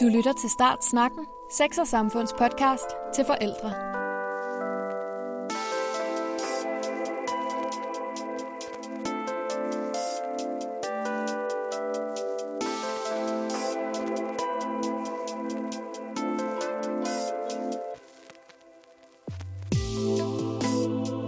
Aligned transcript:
Du 0.00 0.08
lytter 0.08 0.32
til 0.32 0.50
Start 0.50 0.84
Snakken, 0.84 1.26
Sex 1.50 1.78
og 1.78 1.86
Samfunds 1.86 2.32
podcast 2.32 2.84
til 3.14 3.24
forældre. 3.24 3.70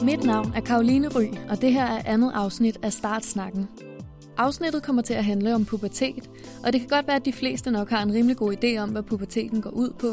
Mit 0.04 0.24
navn 0.24 0.52
er 0.56 0.60
Karoline 0.60 1.08
Ry, 1.08 1.50
og 1.50 1.60
det 1.60 1.72
her 1.72 1.84
er 1.84 2.02
andet 2.06 2.32
afsnit 2.34 2.78
af 2.82 2.92
Startsnakken. 2.92 3.68
Afsnittet 4.36 4.82
kommer 4.82 5.02
til 5.02 5.14
at 5.14 5.24
handle 5.24 5.54
om 5.54 5.64
pubertet, 5.64 6.30
og 6.64 6.72
det 6.72 6.80
kan 6.80 6.88
godt 6.88 7.06
være, 7.06 7.16
at 7.16 7.24
de 7.24 7.32
fleste 7.32 7.70
nok 7.70 7.90
har 7.90 8.02
en 8.02 8.12
rimelig 8.12 8.36
god 8.36 8.54
idé 8.64 8.78
om, 8.78 8.90
hvad 8.90 9.02
puberteten 9.02 9.62
går 9.62 9.70
ud 9.70 9.90
på, 9.98 10.08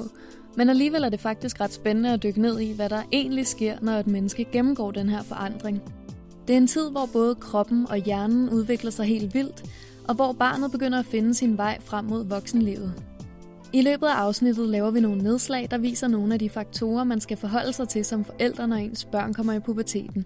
men 0.58 0.70
alligevel 0.70 1.03
er 1.03 1.09
det 1.09 1.20
faktisk 1.20 1.62
ret 1.62 1.73
spændende 1.73 2.13
at 2.13 2.23
dykke 2.23 2.41
ned 2.41 2.59
i, 2.59 2.73
hvad 2.73 2.90
der 2.90 3.02
egentlig 3.12 3.48
sker, 3.48 3.77
når 3.81 3.91
et 3.91 4.08
menneske 4.08 4.45
gennemgår 4.52 4.91
den 4.91 5.09
her 5.09 5.23
forandring. 5.23 5.81
Det 6.48 6.53
er 6.53 6.58
en 6.58 6.67
tid, 6.67 6.91
hvor 6.91 7.09
både 7.13 7.36
kroppen 7.36 7.88
og 7.89 7.98
hjernen 7.98 8.50
udvikler 8.50 8.91
sig 8.91 9.05
helt 9.05 9.34
vildt, 9.34 9.63
og 10.08 10.16
hvor 10.16 10.31
barnet 10.31 10.72
begynder 10.72 11.00
at 11.00 11.05
finde 11.05 11.34
sin 11.34 11.58
vej 11.58 11.77
frem 11.81 12.05
mod 12.05 12.26
voksenlivet. 12.26 12.94
I 13.73 13.81
løbet 13.81 14.08
af 14.08 14.14
afsnittet 14.14 14.70
laver 14.70 14.91
vi 14.91 15.00
nogle 15.00 15.23
nedslag, 15.23 15.67
der 15.72 15.77
viser 15.77 16.08
nogle 16.08 16.34
af 16.34 16.39
de 16.39 16.50
faktorer, 16.50 17.03
man 17.03 17.22
skal 17.22 17.38
forholde 17.38 17.73
sig 17.73 17.89
til 17.89 18.05
som 18.05 18.25
forældre, 18.25 18.67
når 18.67 18.75
ens 18.75 19.05
børn 19.05 19.34
kommer 19.34 19.53
i 19.53 19.59
puberteten. 19.59 20.25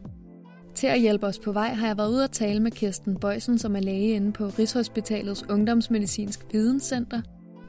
Til 0.80 0.88
at 0.88 1.00
hjælpe 1.00 1.28
os 1.28 1.40
på 1.40 1.52
vej 1.52 1.74
har 1.74 1.88
jeg 1.88 1.98
været 1.98 2.10
ude 2.10 2.24
at 2.24 2.32
tale 2.32 2.60
med 2.60 2.72
Kirsten 2.72 3.16
Bøjsen, 3.16 3.58
som 3.58 3.76
er 3.76 3.80
læge 3.80 4.16
inde 4.16 4.32
på 4.32 4.46
Rigshospitalets 4.46 5.46
Ungdomsmedicinsk 5.50 6.40
Videnscenter, 6.52 7.22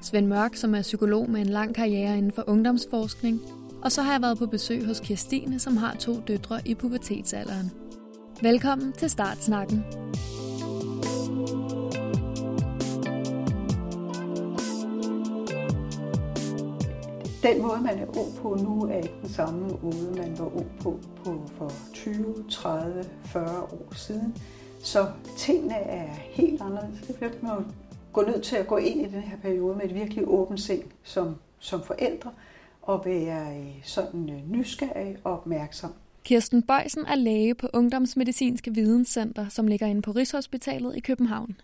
Svend 0.03 0.27
Mørk, 0.27 0.57
som 0.57 0.75
er 0.75 0.83
psykolog 0.83 1.31
med 1.31 1.41
en 1.41 1.47
lang 1.47 1.75
karriere 1.75 2.19
inden 2.19 2.33
for 2.33 2.45
ungdomsforskning, 2.47 3.41
og 3.83 3.93
så 3.93 4.03
har 4.03 4.13
jeg 4.13 4.23
været 4.23 4.39
på 4.39 4.47
besøg 4.47 4.87
hos 4.87 5.01
Kirstine, 5.01 5.59
som 5.59 5.77
har 5.77 5.95
to 5.95 6.21
døtre 6.29 6.61
i 6.65 6.75
pubertetsalderen. 6.75 7.71
Velkommen 8.43 8.93
til 8.93 9.11
Startsnakken. 9.11 9.85
Den 17.43 17.63
måde, 17.63 17.81
man 17.81 17.99
er 17.99 18.07
ung 18.07 18.37
på 18.37 18.55
nu, 18.55 18.83
er 18.83 18.97
ikke 18.97 19.15
den 19.23 19.31
samme 19.31 19.69
måde, 19.83 20.15
man 20.17 20.39
var 20.39 20.57
ung 20.57 20.71
på, 20.81 20.99
på 21.25 21.43
for 21.59 21.73
20, 21.95 22.45
30, 22.51 23.05
40 23.25 23.63
år 23.63 23.95
siden. 23.95 24.37
Så 24.79 25.07
tingene 25.37 25.75
er 25.75 26.09
helt 26.13 26.63
anderledes. 26.63 27.07
Det 27.07 27.15
bliver 27.17 27.31
man 27.43 27.65
gå 28.13 28.23
nødt 28.23 28.43
til 28.43 28.57
at 28.57 28.67
gå 28.67 28.77
ind 28.77 29.01
i 29.01 29.05
den 29.05 29.23
her 29.23 29.37
periode 29.37 29.77
med 29.77 29.85
et 29.85 29.95
virkelig 29.95 30.25
åbent 30.29 30.61
sind 30.61 30.83
som, 31.03 31.37
som 31.59 31.83
forældre 31.83 32.31
og 32.83 33.03
være 33.05 33.59
øh, 33.59 33.67
sådan 33.83 34.31
øh, 34.31 34.51
nysgerrig 34.51 35.17
og 35.25 35.33
opmærksom. 35.33 35.93
Kirsten 36.25 36.63
Bøjsen 36.63 37.07
er 37.07 37.15
læge 37.15 37.55
på 37.55 37.69
Ungdomsmedicinske 37.73 38.75
Videnscenter, 38.75 39.49
som 39.49 39.67
ligger 39.67 39.87
inde 39.87 40.03
på 40.03 40.11
Rigshospitalet 40.11 40.97
i 40.97 41.01
København. 41.01 41.57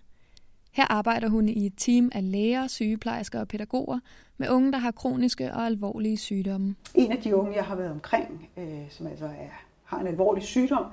Her 0.77 0.93
arbejder 0.93 1.29
hun 1.29 1.49
i 1.49 1.67
et 1.67 1.73
team 1.77 2.11
af 2.15 2.31
læger, 2.31 2.67
sygeplejersker 2.67 3.41
og 3.41 3.49
pædagoger 3.49 3.99
med 4.37 4.49
unge, 4.49 4.73
der 4.73 4.79
har 4.79 4.91
kroniske 4.91 5.53
og 5.53 5.67
alvorlige 5.67 6.17
sygdomme. 6.17 6.75
En 6.95 7.13
af 7.13 7.19
de 7.19 7.37
unge, 7.37 7.57
jeg 7.57 7.65
har 7.65 7.75
været 7.75 7.91
omkring, 7.91 8.49
øh, 8.57 8.91
som 8.91 9.07
altså 9.07 9.25
er, 9.25 9.65
har 9.85 9.99
en 10.01 10.07
alvorlig 10.07 10.43
sygdom, 10.43 10.85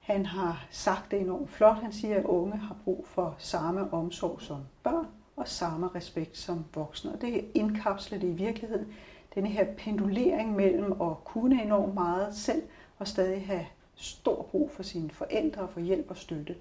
han 0.00 0.26
har 0.26 0.66
sagt 0.70 1.10
det 1.10 1.20
enormt 1.20 1.50
flot. 1.50 1.76
Han 1.76 1.92
siger, 1.92 2.16
at 2.16 2.24
unge 2.24 2.56
har 2.56 2.76
brug 2.84 3.06
for 3.08 3.34
samme 3.38 3.92
omsorg 3.94 4.42
som 4.42 4.58
børn 4.82 5.06
og 5.36 5.48
samme 5.48 5.88
respekt 5.94 6.38
som 6.38 6.64
voksne. 6.74 7.12
Og 7.12 7.20
det 7.20 7.44
indkapsler 7.54 8.18
det 8.18 8.28
i 8.28 8.32
virkeligheden. 8.32 8.86
Denne 9.34 9.48
her 9.48 9.66
pendulering 9.78 10.56
mellem 10.56 10.92
at 10.92 11.24
kunne 11.24 11.62
enormt 11.62 11.94
meget 11.94 12.36
selv 12.36 12.62
og 12.98 13.08
stadig 13.08 13.46
have 13.46 13.66
stor 13.94 14.42
brug 14.42 14.70
for 14.70 14.82
sine 14.82 15.10
forældre 15.10 15.62
og 15.62 15.70
for 15.70 15.80
hjælp 15.80 16.10
og 16.10 16.16
støtte. 16.16 16.54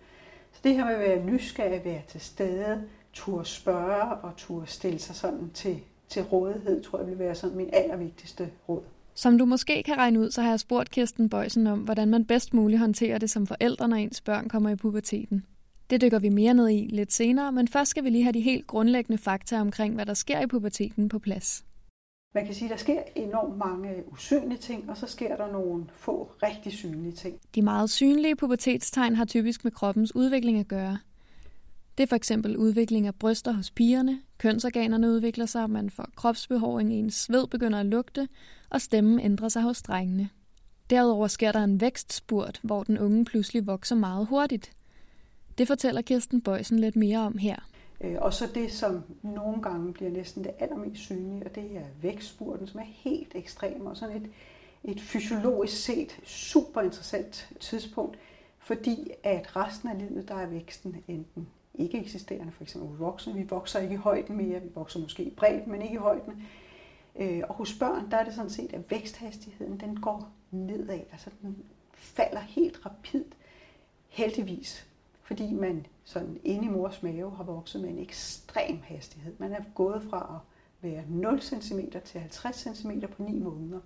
Så 0.55 0.59
det 0.63 0.75
her 0.75 0.85
med 0.85 0.93
at 0.93 0.99
være 0.99 1.25
nysgerrig, 1.25 1.85
være 1.85 2.01
til 2.07 2.21
stede, 2.21 2.83
turde 3.13 3.45
spørge 3.45 4.03
og 4.03 4.33
turde 4.37 4.67
stille 4.67 4.99
sig 4.99 5.15
sådan 5.15 5.49
til, 5.53 5.79
til 6.09 6.23
rådighed, 6.23 6.83
tror 6.83 6.99
jeg 6.99 7.07
vil 7.07 7.19
være 7.19 7.35
sådan 7.35 7.57
min 7.57 7.69
allervigtigste 7.73 8.49
råd. 8.69 8.83
Som 9.15 9.37
du 9.37 9.45
måske 9.45 9.83
kan 9.83 9.97
regne 9.97 10.19
ud, 10.19 10.31
så 10.31 10.41
har 10.41 10.49
jeg 10.49 10.59
spurgt 10.59 10.91
Kirsten 10.91 11.29
Bøjsen 11.29 11.67
om, 11.67 11.79
hvordan 11.79 12.07
man 12.07 12.25
bedst 12.25 12.53
muligt 12.53 12.79
håndterer 12.79 13.17
det 13.17 13.29
som 13.29 13.47
forældre, 13.47 13.87
når 13.87 13.97
ens 13.97 14.21
børn 14.21 14.49
kommer 14.49 14.69
i 14.69 14.75
puberteten. 14.75 15.45
Det 15.89 16.01
dykker 16.01 16.19
vi 16.19 16.29
mere 16.29 16.53
ned 16.53 16.69
i 16.69 16.87
lidt 16.91 17.13
senere, 17.13 17.51
men 17.51 17.67
først 17.67 17.91
skal 17.91 18.03
vi 18.03 18.09
lige 18.09 18.23
have 18.23 18.33
de 18.33 18.41
helt 18.41 18.67
grundlæggende 18.67 19.17
fakta 19.17 19.59
omkring, 19.59 19.95
hvad 19.95 20.05
der 20.05 20.13
sker 20.13 20.41
i 20.41 20.47
puberteten 20.47 21.09
på 21.09 21.19
plads. 21.19 21.65
Man 22.35 22.45
kan 22.45 22.55
sige, 22.55 22.65
at 22.65 22.71
der 22.71 22.77
sker 22.77 23.01
enormt 23.15 23.57
mange 23.57 24.03
usynlige 24.11 24.57
ting, 24.57 24.89
og 24.89 24.97
så 24.97 25.07
sker 25.07 25.35
der 25.35 25.51
nogle 25.51 25.85
få 25.93 26.31
rigtig 26.43 26.73
synlige 26.73 27.11
ting. 27.11 27.39
De 27.55 27.61
meget 27.61 27.89
synlige 27.89 28.35
pubertetstegn 28.35 29.15
har 29.15 29.25
typisk 29.25 29.63
med 29.63 29.71
kroppens 29.71 30.15
udvikling 30.15 30.59
at 30.59 30.67
gøre. 30.67 30.97
Det 31.97 32.03
er 32.03 32.07
for 32.07 32.15
eksempel 32.15 32.57
udvikling 32.57 33.07
af 33.07 33.15
bryster 33.15 33.51
hos 33.51 33.71
pigerne, 33.71 34.19
kønsorganerne 34.37 35.07
udvikler 35.07 35.45
sig, 35.45 35.69
man 35.69 35.89
får 35.89 36.09
kropsbehåring, 36.15 36.93
ens 36.93 37.13
sved 37.15 37.47
begynder 37.47 37.79
at 37.79 37.85
lugte, 37.85 38.27
og 38.69 38.81
stemmen 38.81 39.19
ændrer 39.19 39.49
sig 39.49 39.61
hos 39.61 39.81
drengene. 39.81 40.29
Derudover 40.89 41.27
sker 41.27 41.51
der 41.51 41.63
en 41.63 41.81
vækstspurt, 41.81 42.59
hvor 42.63 42.83
den 42.83 42.99
unge 42.99 43.25
pludselig 43.25 43.67
vokser 43.67 43.95
meget 43.95 44.27
hurtigt. 44.27 44.71
Det 45.57 45.67
fortæller 45.67 46.01
Kirsten 46.01 46.41
Bøjsen 46.41 46.79
lidt 46.79 46.95
mere 46.95 47.19
om 47.19 47.37
her. 47.37 47.55
Øh, 48.01 48.15
og 48.21 48.33
så 48.33 48.47
det, 48.55 48.71
som 48.71 49.03
nogle 49.21 49.61
gange 49.61 49.93
bliver 49.93 50.11
næsten 50.11 50.43
det 50.43 50.51
allermest 50.59 51.01
synlige, 51.01 51.45
og 51.45 51.55
det 51.55 51.77
er 51.77 51.85
vækstspurten, 52.01 52.67
som 52.67 52.79
er 52.79 52.85
helt 52.85 53.35
ekstrem 53.35 53.85
og 53.85 53.97
sådan 53.97 54.15
et, 54.15 54.29
et 54.83 55.01
fysiologisk 55.01 55.83
set 55.83 56.19
super 56.23 56.81
interessant 56.81 57.49
tidspunkt, 57.59 58.17
fordi 58.59 59.11
at 59.23 59.55
resten 59.55 59.89
af 59.89 59.97
livet, 59.97 60.27
der 60.27 60.35
er 60.35 60.45
væksten 60.45 61.03
enten 61.07 61.47
ikke 61.75 61.99
eksisterende, 61.99 62.51
for 62.51 62.63
eksempel 62.63 62.97
voksne. 62.97 63.33
Vi 63.33 63.43
vokser 63.43 63.79
ikke 63.79 63.93
i 63.93 63.97
højden 63.97 64.37
mere, 64.37 64.61
vi 64.61 64.69
vokser 64.75 64.99
måske 64.99 65.23
i 65.23 65.29
bredden, 65.29 65.71
men 65.71 65.81
ikke 65.81 65.93
i 65.93 65.97
højden. 65.97 66.47
Øh, 67.15 67.41
og 67.49 67.55
hos 67.55 67.73
børn, 67.73 68.11
der 68.11 68.17
er 68.17 68.23
det 68.23 68.33
sådan 68.33 68.49
set, 68.49 68.73
at 68.73 68.91
væksthastigheden, 68.91 69.79
den 69.79 69.99
går 69.99 70.31
nedad, 70.51 70.99
altså 71.11 71.29
den 71.41 71.57
falder 71.93 72.39
helt 72.39 72.85
rapidt, 72.85 73.33
heldigvis, 74.07 74.87
fordi 75.25 75.53
man 75.53 75.85
sådan 76.03 76.37
inde 76.43 76.65
i 76.65 76.69
mors 76.69 77.03
mave 77.03 77.31
har 77.31 77.43
vokset 77.43 77.81
med 77.81 77.89
en 77.89 77.99
ekstrem 77.99 78.79
hastighed. 78.83 79.33
Man 79.37 79.51
er 79.53 79.61
gået 79.75 80.03
fra 80.09 80.35
at 80.35 80.89
være 80.89 81.03
0 81.09 81.41
cm 81.41 81.79
til 82.05 82.19
50 82.19 82.67
cm 82.77 82.91
på 83.17 83.23
9 83.23 83.39
måneder. 83.39 83.79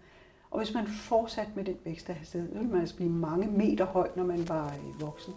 Og 0.51 0.57
hvis 0.57 0.73
man 0.73 0.88
fortsat 0.88 1.55
med 1.55 1.63
den 1.63 1.77
væksthastighed, 1.85 2.47
så 2.50 2.57
ville 2.57 2.72
man 2.72 2.81
altså 2.81 2.95
blive 2.95 3.09
mange 3.09 3.47
meter 3.47 3.85
høj, 3.85 4.09
når 4.16 4.23
man 4.23 4.50
var 4.50 4.67
øh, 4.67 5.01
voksen. 5.01 5.33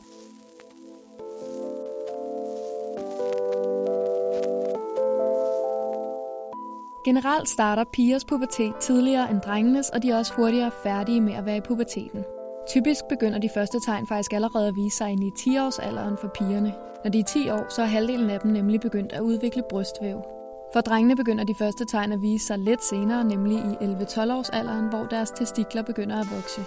Generelt 7.05 7.49
starter 7.49 7.85
pigers 7.93 8.25
pubertet 8.25 8.75
tidligere 8.81 9.31
end 9.31 9.41
drengenes, 9.41 9.91
og 9.91 10.03
de 10.03 10.11
er 10.11 10.19
også 10.19 10.35
hurtigere 10.35 10.71
færdige 10.83 11.21
med 11.21 11.33
at 11.33 11.47
være 11.47 11.57
i 11.57 11.61
puberteten. 11.61 12.25
Typisk 12.69 13.05
begynder 13.09 13.39
de 13.39 13.49
første 13.49 13.81
tegn 13.87 14.07
faktisk 14.07 14.33
allerede 14.33 14.69
at 14.69 14.77
vise 14.77 14.97
sig 14.97 15.11
ind 15.11 15.25
i 15.25 15.31
10-årsalderen 15.39 16.21
for 16.21 16.29
pigerne. 16.29 16.75
Når 17.05 17.11
de 17.11 17.19
er 17.19 17.25
10 17.25 17.51
år, 17.51 17.67
så 17.69 17.83
er 17.83 17.87
halvdelen 17.87 18.31
af 18.31 18.41
dem 18.41 18.51
nemlig 18.51 18.81
begyndt 18.81 19.13
at 19.13 19.21
udvikle 19.21 19.63
brystvæv. 19.71 20.23
For 20.73 20.81
drengene 20.81 21.17
begynder 21.17 21.45
de 21.45 21.55
første 21.55 21.85
tegn 21.85 22.13
at 22.13 22.23
vise 22.23 22.47
sig 22.47 22.59
lidt 22.59 22.85
senere, 22.85 23.25
nemlig 23.25 23.59
i 23.59 23.85
11-12-årsalderen, 23.85 24.91
hvor 24.91 25.05
deres 25.11 25.31
testikler 25.31 25.83
begynder 25.83 26.21
at 26.21 26.27
vokse. 26.37 26.61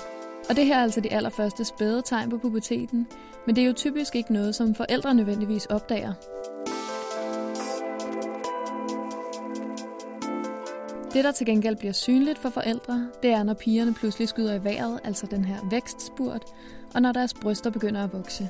Og 0.50 0.55
det 0.55 0.66
her 0.66 0.78
er 0.78 0.84
altså 0.84 1.01
de 1.01 1.13
allerførste 1.13 1.66
spæde 1.66 2.01
tegn 2.01 2.29
på 2.29 2.37
puberteten, 2.37 3.08
men 3.46 3.55
det 3.55 3.61
er 3.61 3.67
jo 3.67 3.73
typisk 3.73 4.16
ikke 4.16 4.34
noget, 4.34 4.55
som 4.55 4.75
forældre 4.75 5.14
nødvendigvis 5.14 5.66
opdager. 5.66 6.14
Det, 11.16 11.23
der 11.23 11.32
til 11.32 11.46
gengæld 11.46 11.76
bliver 11.76 11.94
synligt 11.94 12.40
for 12.40 12.50
forældre, 12.50 13.08
det 13.23 13.32
er, 13.32 13.44
når 13.44 13.53
pigerne 13.53 13.94
pludselig 13.94 14.28
skyder 14.28 14.53
i 14.53 14.64
vejret, 14.64 15.00
altså 15.03 15.28
den 15.32 15.46
her 15.46 15.67
vækstspurt, 15.72 16.44
og 16.96 17.02
når 17.02 17.12
deres 17.12 17.34
bryster 17.34 17.70
begynder 17.70 18.03
at 18.03 18.14
vokse. 18.14 18.50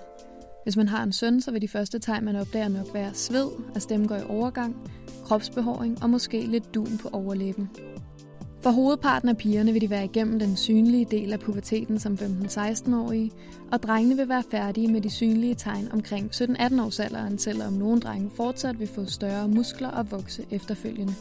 Hvis 0.64 0.78
man 0.78 0.88
har 0.88 1.04
en 1.04 1.14
søn, 1.14 1.42
så 1.42 1.52
vil 1.52 1.62
de 1.62 1.68
første 1.68 2.00
tegn, 2.00 2.26
man 2.26 2.36
opdager 2.36 2.68
nok 2.68 2.94
være 2.94 3.14
sved, 3.14 3.48
at 3.76 3.82
stemmen 3.82 4.08
går 4.08 4.16
i 4.16 4.24
overgang, 4.30 4.76
kropsbehåring 5.24 6.04
og 6.04 6.10
måske 6.10 6.42
lidt 6.42 6.74
dun 6.74 6.98
på 6.98 7.10
overlæben. 7.12 7.70
For 8.62 8.70
hovedparten 8.70 9.30
af 9.30 9.38
pigerne 9.38 9.74
vil 9.74 9.82
de 9.82 9.90
være 9.90 10.06
igennem 10.06 10.40
den 10.40 10.58
synlige 10.58 11.06
del 11.06 11.34
af 11.34 11.40
puberteten 11.40 12.00
som 12.00 12.14
15-16-årige, 12.14 13.32
og 13.72 13.84
drengene 13.84 14.16
vil 14.16 14.30
være 14.30 14.44
færdige 14.52 14.88
med 14.88 15.02
de 15.02 15.10
synlige 15.10 15.56
tegn 15.56 15.90
omkring 15.94 16.32
17-18 16.34 16.82
års 16.82 17.00
alderen, 17.00 17.38
selvom 17.38 17.74
nogle 17.74 18.02
drenge 18.02 18.32
fortsat 18.36 18.80
vil 18.80 18.88
få 18.88 19.06
større 19.06 19.48
muskler 19.48 19.90
og 19.90 20.12
vokse 20.12 20.46
efterfølgende. 20.52 21.14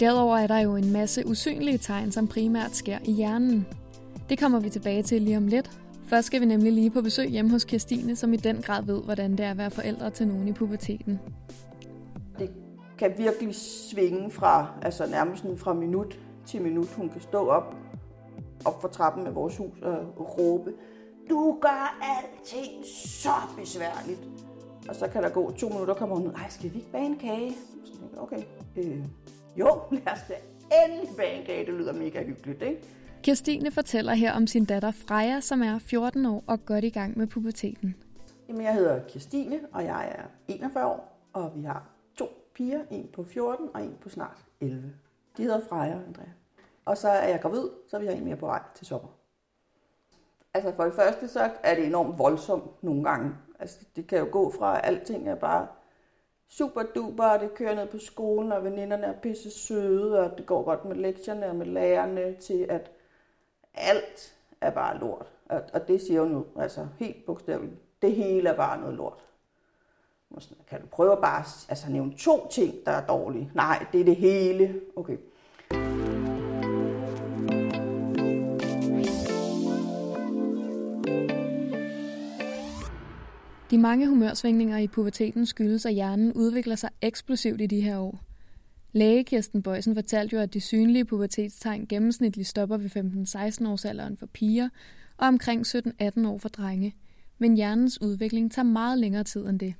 Derudover 0.00 0.36
er 0.36 0.46
der 0.46 0.58
jo 0.58 0.76
en 0.76 0.92
masse 0.92 1.26
usynlige 1.26 1.78
tegn, 1.78 2.12
som 2.12 2.28
primært 2.28 2.76
sker 2.76 2.98
i 3.04 3.12
hjernen. 3.12 3.66
Det 4.28 4.38
kommer 4.38 4.60
vi 4.60 4.70
tilbage 4.70 5.02
til 5.02 5.22
lige 5.22 5.36
om 5.36 5.46
lidt. 5.46 5.70
Først 6.06 6.26
skal 6.26 6.40
vi 6.40 6.46
nemlig 6.46 6.72
lige 6.72 6.90
på 6.90 7.02
besøg 7.02 7.28
hjemme 7.28 7.50
hos 7.50 7.64
Kirstine, 7.64 8.16
som 8.16 8.32
i 8.32 8.36
den 8.36 8.62
grad 8.62 8.82
ved, 8.84 9.02
hvordan 9.02 9.32
det 9.32 9.40
er 9.40 9.50
at 9.50 9.58
være 9.58 9.70
forældre 9.70 10.10
til 10.10 10.28
nogen 10.28 10.48
i 10.48 10.52
puberteten. 10.52 11.20
Det 12.38 12.50
kan 12.98 13.12
virkelig 13.18 13.54
svinge 13.54 14.30
fra, 14.30 14.66
altså 14.82 15.06
nærmest 15.06 15.44
fra 15.56 15.74
minut 15.74 16.18
til 16.46 16.62
minut. 16.62 16.88
Hun 16.96 17.08
kan 17.08 17.20
stå 17.20 17.48
op, 17.48 17.74
op 18.64 18.80
for 18.80 18.88
trappen 18.88 19.26
af 19.26 19.34
vores 19.34 19.56
hus 19.56 19.80
og 19.82 20.38
råbe, 20.38 20.72
du 21.30 21.58
gør 21.60 21.98
alting 22.02 22.84
så 23.06 23.34
besværligt. 23.56 24.20
Og 24.88 24.94
så 24.94 25.08
kan 25.08 25.22
der 25.22 25.28
gå 25.28 25.50
to 25.50 25.68
minutter, 25.68 25.94
kommer 25.94 26.16
hun 26.16 26.26
ud, 26.26 26.32
ej, 26.32 26.48
skal 26.48 26.72
vi 26.72 26.78
ikke 26.78 26.90
bage 26.92 27.06
en 27.06 27.18
kage? 27.18 27.52
Så 27.84 27.92
tænker 27.92 28.08
jeg, 28.12 28.22
okay, 28.22 28.42
øh, 28.76 29.04
jo, 29.56 29.82
lad 29.90 30.12
os 30.12 30.20
da 30.28 30.34
endelig 30.84 31.16
bage 31.16 31.40
en 31.40 31.46
kage, 31.46 31.66
det 31.66 31.74
lyder 31.74 31.92
mega 31.92 32.24
hyggeligt, 32.24 32.62
ikke? 32.62 32.82
Kirstine 33.22 33.70
fortæller 33.70 34.14
her 34.14 34.32
om 34.32 34.46
sin 34.46 34.64
datter 34.64 34.90
Freja, 34.90 35.40
som 35.40 35.62
er 35.62 35.78
14 35.78 36.26
år 36.26 36.44
og 36.46 36.64
godt 36.66 36.84
i 36.84 36.90
gang 36.90 37.18
med 37.18 37.26
puberteten. 37.26 37.96
Jamen, 38.48 38.62
jeg 38.62 38.74
hedder 38.74 39.00
Kirstine, 39.08 39.60
og 39.72 39.84
jeg 39.84 40.08
er 40.08 40.22
41 40.48 40.86
år, 40.86 41.28
og 41.32 41.52
vi 41.54 41.62
har 41.62 41.84
to 42.16 42.28
piger, 42.54 42.80
en 42.90 43.08
på 43.12 43.24
14 43.24 43.68
og 43.74 43.82
en 43.82 43.96
på 44.00 44.08
snart 44.08 44.44
11. 44.60 44.92
De 45.36 45.42
hedder 45.42 45.60
Freja 45.68 45.94
og 45.94 46.02
Andrea. 46.06 46.26
Og 46.84 46.96
så 46.96 47.08
er 47.08 47.28
jeg 47.28 47.40
gravid, 47.40 47.68
så 47.90 47.98
vi 47.98 48.06
har 48.06 48.12
en 48.12 48.24
mere 48.24 48.36
på 48.36 48.46
vej 48.46 48.62
til 48.74 48.86
sommer. 48.86 49.08
Altså 50.54 50.72
for 50.76 50.84
det 50.84 50.94
første, 50.94 51.28
så 51.28 51.50
er 51.62 51.74
det 51.74 51.86
enormt 51.86 52.18
voldsomt 52.18 52.82
nogle 52.82 53.04
gange. 53.04 53.32
Altså 53.60 53.78
det 53.96 54.06
kan 54.06 54.18
jo 54.18 54.28
gå 54.32 54.52
fra, 54.58 54.78
at 54.78 54.84
alting 54.84 55.28
er 55.28 55.34
bare 55.34 55.66
super 56.58 56.82
duper, 56.82 57.24
og 57.24 57.40
det 57.40 57.54
kører 57.54 57.74
ned 57.74 57.86
på 57.86 57.98
skolen, 57.98 58.52
og 58.52 58.64
veninderne 58.64 59.06
er 59.06 59.12
pisse 59.12 59.50
søde, 59.50 60.20
og 60.20 60.38
det 60.38 60.46
går 60.46 60.62
godt 60.62 60.84
med 60.84 60.96
lektierne 60.96 61.46
og 61.46 61.56
med 61.56 61.66
lærerne, 61.66 62.34
til 62.34 62.66
at 62.68 62.90
alt 63.74 64.34
er 64.60 64.70
bare 64.70 64.98
lort. 64.98 65.26
Og, 65.48 65.62
og 65.72 65.88
det 65.88 66.00
siger 66.00 66.22
hun 66.22 66.32
jo 66.32 66.46
altså 66.56 66.86
helt 66.98 67.26
bogstaveligt. 67.26 67.74
Det 68.02 68.12
hele 68.12 68.48
er 68.48 68.56
bare 68.56 68.80
noget 68.80 68.94
lort. 68.94 69.24
Kan 70.68 70.80
du 70.80 70.86
prøve 70.86 71.16
bare 71.16 71.44
altså, 71.68 71.90
nævne 71.90 72.14
to 72.16 72.48
ting, 72.50 72.74
der 72.86 72.92
er 72.92 73.06
dårlige? 73.06 73.50
Nej, 73.54 73.86
det 73.92 74.00
er 74.00 74.04
det 74.04 74.16
hele. 74.16 74.80
Okay. 74.96 75.16
De 83.72 83.78
mange 83.78 84.08
humørsvingninger 84.08 84.78
i 84.78 84.86
puberteten 84.86 85.46
skyldes, 85.46 85.86
at 85.86 85.94
hjernen 85.94 86.32
udvikler 86.32 86.76
sig 86.76 86.90
eksplosivt 87.02 87.60
i 87.60 87.66
de 87.66 87.80
her 87.80 87.98
år. 87.98 88.20
Læge 88.92 89.24
Kirsten 89.24 89.62
Bøjsen 89.62 89.94
fortalte 89.94 90.36
jo, 90.36 90.42
at 90.42 90.54
de 90.54 90.60
synlige 90.60 91.04
pubertetstegn 91.04 91.86
gennemsnitligt 91.86 92.48
stopper 92.48 92.76
ved 92.76 92.96
15-16 93.64 93.68
års 93.68 93.84
alderen 93.84 94.16
for 94.16 94.26
piger 94.26 94.68
og 95.16 95.28
omkring 95.28 95.66
17-18 95.66 96.28
år 96.28 96.38
for 96.38 96.48
drenge. 96.48 96.94
Men 97.38 97.54
hjernens 97.54 98.02
udvikling 98.02 98.52
tager 98.52 98.66
meget 98.66 98.98
længere 98.98 99.24
tid 99.24 99.46
end 99.46 99.58
det. 99.58 99.74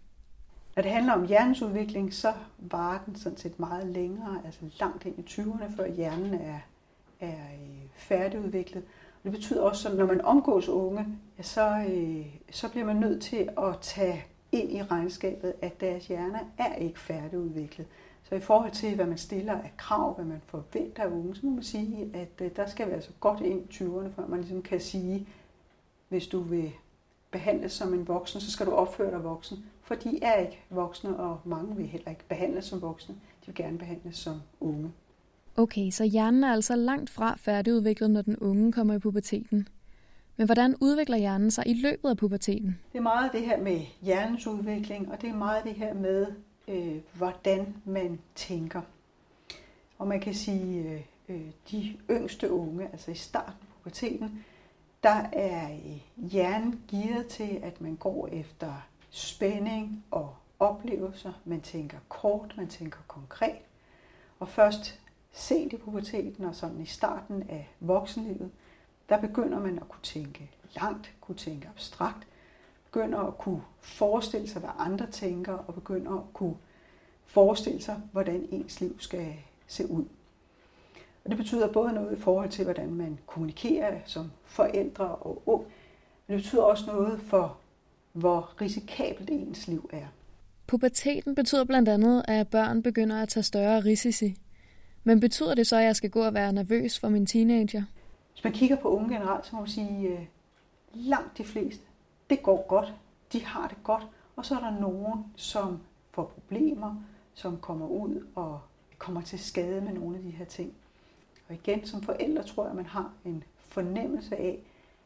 Når 0.77 0.83
det 0.83 0.93
handler 0.93 1.13
om 1.13 1.27
hjernens 1.27 1.63
udvikling, 1.63 2.15
så 2.15 2.33
varer 2.59 2.99
den 3.07 3.17
sådan 3.17 3.39
set 3.39 3.59
meget 3.59 3.87
længere, 3.87 4.41
altså 4.45 4.61
langt 4.81 5.07
ind 5.07 5.19
i 5.19 5.23
20'erne, 5.23 5.77
før 5.77 5.93
hjernen 5.93 6.35
er, 6.35 6.59
er 7.21 7.33
øh, 7.33 7.89
færdigudviklet. 7.97 8.83
Det 9.25 9.33
betyder 9.33 9.63
også, 9.63 9.89
at 9.89 9.97
når 9.97 10.07
man 10.07 10.21
omgås 10.21 10.69
unge, 10.69 11.07
ja, 11.39 11.43
så, 11.43 11.85
øh, 11.89 12.27
så 12.51 12.71
bliver 12.71 12.87
man 12.87 12.97
nødt 12.97 13.23
til 13.23 13.49
at 13.59 13.79
tage 13.81 14.25
ind 14.53 14.73
i 14.73 14.83
regnskabet, 14.83 15.55
at 15.63 15.81
deres 15.81 16.07
hjerne 16.07 16.41
er 16.59 16.75
ikke 16.75 17.01
færdigudviklet. 17.01 17.87
Så 18.23 18.35
i 18.35 18.41
forhold 18.41 18.71
til, 18.71 18.95
hvad 18.95 19.07
man 19.07 19.19
stiller 19.19 19.53
af 19.53 19.73
krav, 19.77 20.15
hvad 20.15 20.25
man 20.25 20.41
forventer 20.47 21.03
af 21.03 21.07
unge, 21.07 21.35
så 21.37 21.47
må 21.47 21.53
man 21.53 21.63
sige, 21.63 22.11
at 22.15 22.41
øh, 22.41 22.51
der 22.57 22.67
skal 22.67 22.87
være 22.87 23.01
så 23.01 23.07
altså 23.07 23.21
godt 23.21 23.41
ind 23.41 23.61
i 23.61 23.75
20'erne, 23.75 24.09
før 24.17 24.27
man 24.27 24.41
ligesom 24.41 24.63
kan 24.63 24.81
sige, 24.81 25.29
hvis 26.09 26.27
du 26.27 26.41
vil 26.41 26.73
behandles 27.31 27.73
som 27.73 27.95
en 27.95 28.09
voksen, 28.09 28.41
så 28.41 28.51
skal 28.51 28.67
du 28.67 28.73
opføre 28.73 29.11
dig 29.11 29.25
voksen. 29.25 29.65
For 29.83 29.95
de 29.95 30.23
er 30.23 30.41
ikke 30.41 30.65
voksne, 30.71 31.17
og 31.17 31.41
mange 31.45 31.77
vil 31.77 31.87
heller 31.87 32.11
ikke 32.11 32.25
behandles 32.29 32.65
som 32.65 32.83
voksne. 32.83 33.15
De 33.15 33.47
vil 33.47 33.55
gerne 33.55 33.79
behandles 33.79 34.17
som 34.17 34.43
unge. 34.61 34.93
Okay, 35.57 35.91
så 35.91 36.05
hjernen 36.05 36.45
er 36.45 36.53
altså 36.53 36.77
langt 36.77 37.11
fra 37.11 37.37
færdigudviklet, 37.37 38.11
når 38.11 38.23
den 38.23 38.37
unge 38.37 38.73
kommer 38.73 38.95
i 38.95 38.99
puberteten. 38.99 39.69
Men 40.37 40.47
hvordan 40.47 40.77
udvikler 40.81 41.17
hjernen 41.17 41.51
sig 41.51 41.65
i 41.67 41.75
løbet 41.75 42.11
af 42.11 42.17
puberteten? 42.17 42.79
Det 42.93 42.99
er 42.99 43.03
meget 43.03 43.33
det 43.33 43.41
her 43.41 43.63
med 43.63 43.81
hjernens 44.03 44.47
udvikling, 44.47 45.13
og 45.13 45.23
det 45.23 45.31
er 45.31 45.35
meget 45.35 45.65
det 45.65 45.75
her 45.75 45.95
med, 45.95 46.27
øh, 46.69 46.97
hvordan 47.15 47.75
man 47.85 48.19
tænker. 48.35 48.81
Og 49.99 50.09
man 50.09 50.21
kan 50.21 50.35
sige, 50.35 50.91
øh, 50.91 51.01
øh 51.29 51.47
de 51.71 51.97
yngste 52.11 52.53
unge, 52.53 52.89
altså 52.93 53.11
i 53.11 53.15
starten 53.15 53.53
af 53.53 53.67
puberteten, 53.77 54.45
der 55.03 55.27
er 55.33 55.73
øh, 55.73 56.31
hjernen 56.31 56.81
gearet 56.91 57.27
til, 57.27 57.61
at 57.63 57.81
man 57.81 57.97
går 57.97 58.29
efter 58.33 58.87
spænding 59.11 60.05
og 60.11 60.35
oplevelser. 60.59 61.33
Man 61.45 61.61
tænker 61.61 61.99
kort, 62.09 62.55
man 62.57 62.69
tænker 62.69 62.99
konkret. 63.09 63.57
Og 64.39 64.49
først 64.49 65.02
sent 65.33 65.73
i 65.73 65.77
puberteten 65.77 66.45
og 66.45 66.55
sådan 66.55 66.81
i 66.81 66.87
starten 66.87 67.43
af 67.49 67.71
voksenlivet, 67.81 68.51
der 69.09 69.21
begynder 69.21 69.61
man 69.61 69.79
at 69.79 69.89
kunne 69.89 70.03
tænke 70.03 70.51
langt, 70.75 71.15
kunne 71.21 71.37
tænke 71.37 71.69
abstrakt, 71.69 72.27
begynder 72.85 73.19
at 73.19 73.39
kunne 73.39 73.63
forestille 73.81 74.49
sig, 74.49 74.61
hvad 74.61 74.71
andre 74.79 75.07
tænker, 75.11 75.53
og 75.53 75.75
begynder 75.75 76.13
at 76.13 76.33
kunne 76.33 76.57
forestille 77.27 77.83
sig, 77.83 78.01
hvordan 78.13 78.49
ens 78.51 78.81
liv 78.81 79.01
skal 79.01 79.35
se 79.67 79.91
ud. 79.91 80.05
Og 81.25 81.31
det 81.31 81.37
betyder 81.37 81.73
både 81.73 81.93
noget 81.93 82.19
i 82.19 82.21
forhold 82.21 82.51
til, 82.51 82.65
hvordan 82.65 82.95
man 82.95 83.19
kommunikerer 83.27 84.01
som 84.05 84.31
forældre 84.45 85.05
og 85.05 85.43
ung, 85.47 85.63
men 86.27 86.37
det 86.37 86.45
betyder 86.45 86.63
også 86.63 86.87
noget 86.87 87.21
for, 87.21 87.57
hvor 88.13 88.61
risikabelt 88.61 89.31
ens 89.31 89.69
liv 89.69 89.91
er. 89.93 90.07
Puberteten 90.67 91.35
betyder 91.35 91.65
blandt 91.65 91.89
andet, 91.89 92.25
at 92.29 92.49
børn 92.49 92.83
begynder 92.83 93.23
at 93.23 93.29
tage 93.29 93.45
større 93.45 93.81
risici. 93.81 94.37
Men 95.05 95.21
betyder 95.21 95.55
det 95.55 95.67
så, 95.67 95.77
at 95.77 95.85
jeg 95.85 95.97
skal 95.97 96.11
gå 96.11 96.27
og 96.27 96.35
være 96.35 96.53
nervøs 96.53 96.99
for 96.99 97.09
min 97.09 97.27
teenager? 97.27 97.83
Hvis 98.33 98.45
man 98.45 98.53
kigger 98.53 98.77
på 98.77 98.89
unge 98.89 99.15
generelt, 99.15 99.47
så 99.47 99.51
må 99.57 99.61
man 99.61 99.71
sige, 99.71 100.09
at 100.09 100.13
øh, 100.13 100.27
langt 100.95 101.39
de 101.39 101.45
fleste, 101.45 101.85
det 102.31 102.43
går 102.43 102.67
godt. 102.69 102.95
De 103.33 103.45
har 103.45 103.69
det 103.69 103.77
godt. 103.85 104.07
Og 104.37 104.47
så 104.47 104.55
er 104.55 104.61
der 104.61 104.81
nogen, 104.81 105.25
som 105.37 105.79
får 106.11 106.25
problemer, 106.25 106.95
som 107.35 107.59
kommer 107.61 107.87
ud 107.87 108.27
og 108.35 108.61
kommer 108.99 109.21
til 109.21 109.39
skade 109.39 109.81
med 109.81 109.93
nogle 109.93 110.17
af 110.17 110.23
de 110.23 110.31
her 110.31 110.45
ting. 110.45 110.73
Og 111.49 111.55
igen, 111.55 111.87
som 111.87 112.03
forældre 112.03 112.43
tror 112.43 112.63
jeg, 112.63 112.71
at 112.71 112.77
man 112.77 112.87
har 112.87 113.13
en 113.25 113.45
fornemmelse 113.57 114.37
af, 114.37 114.59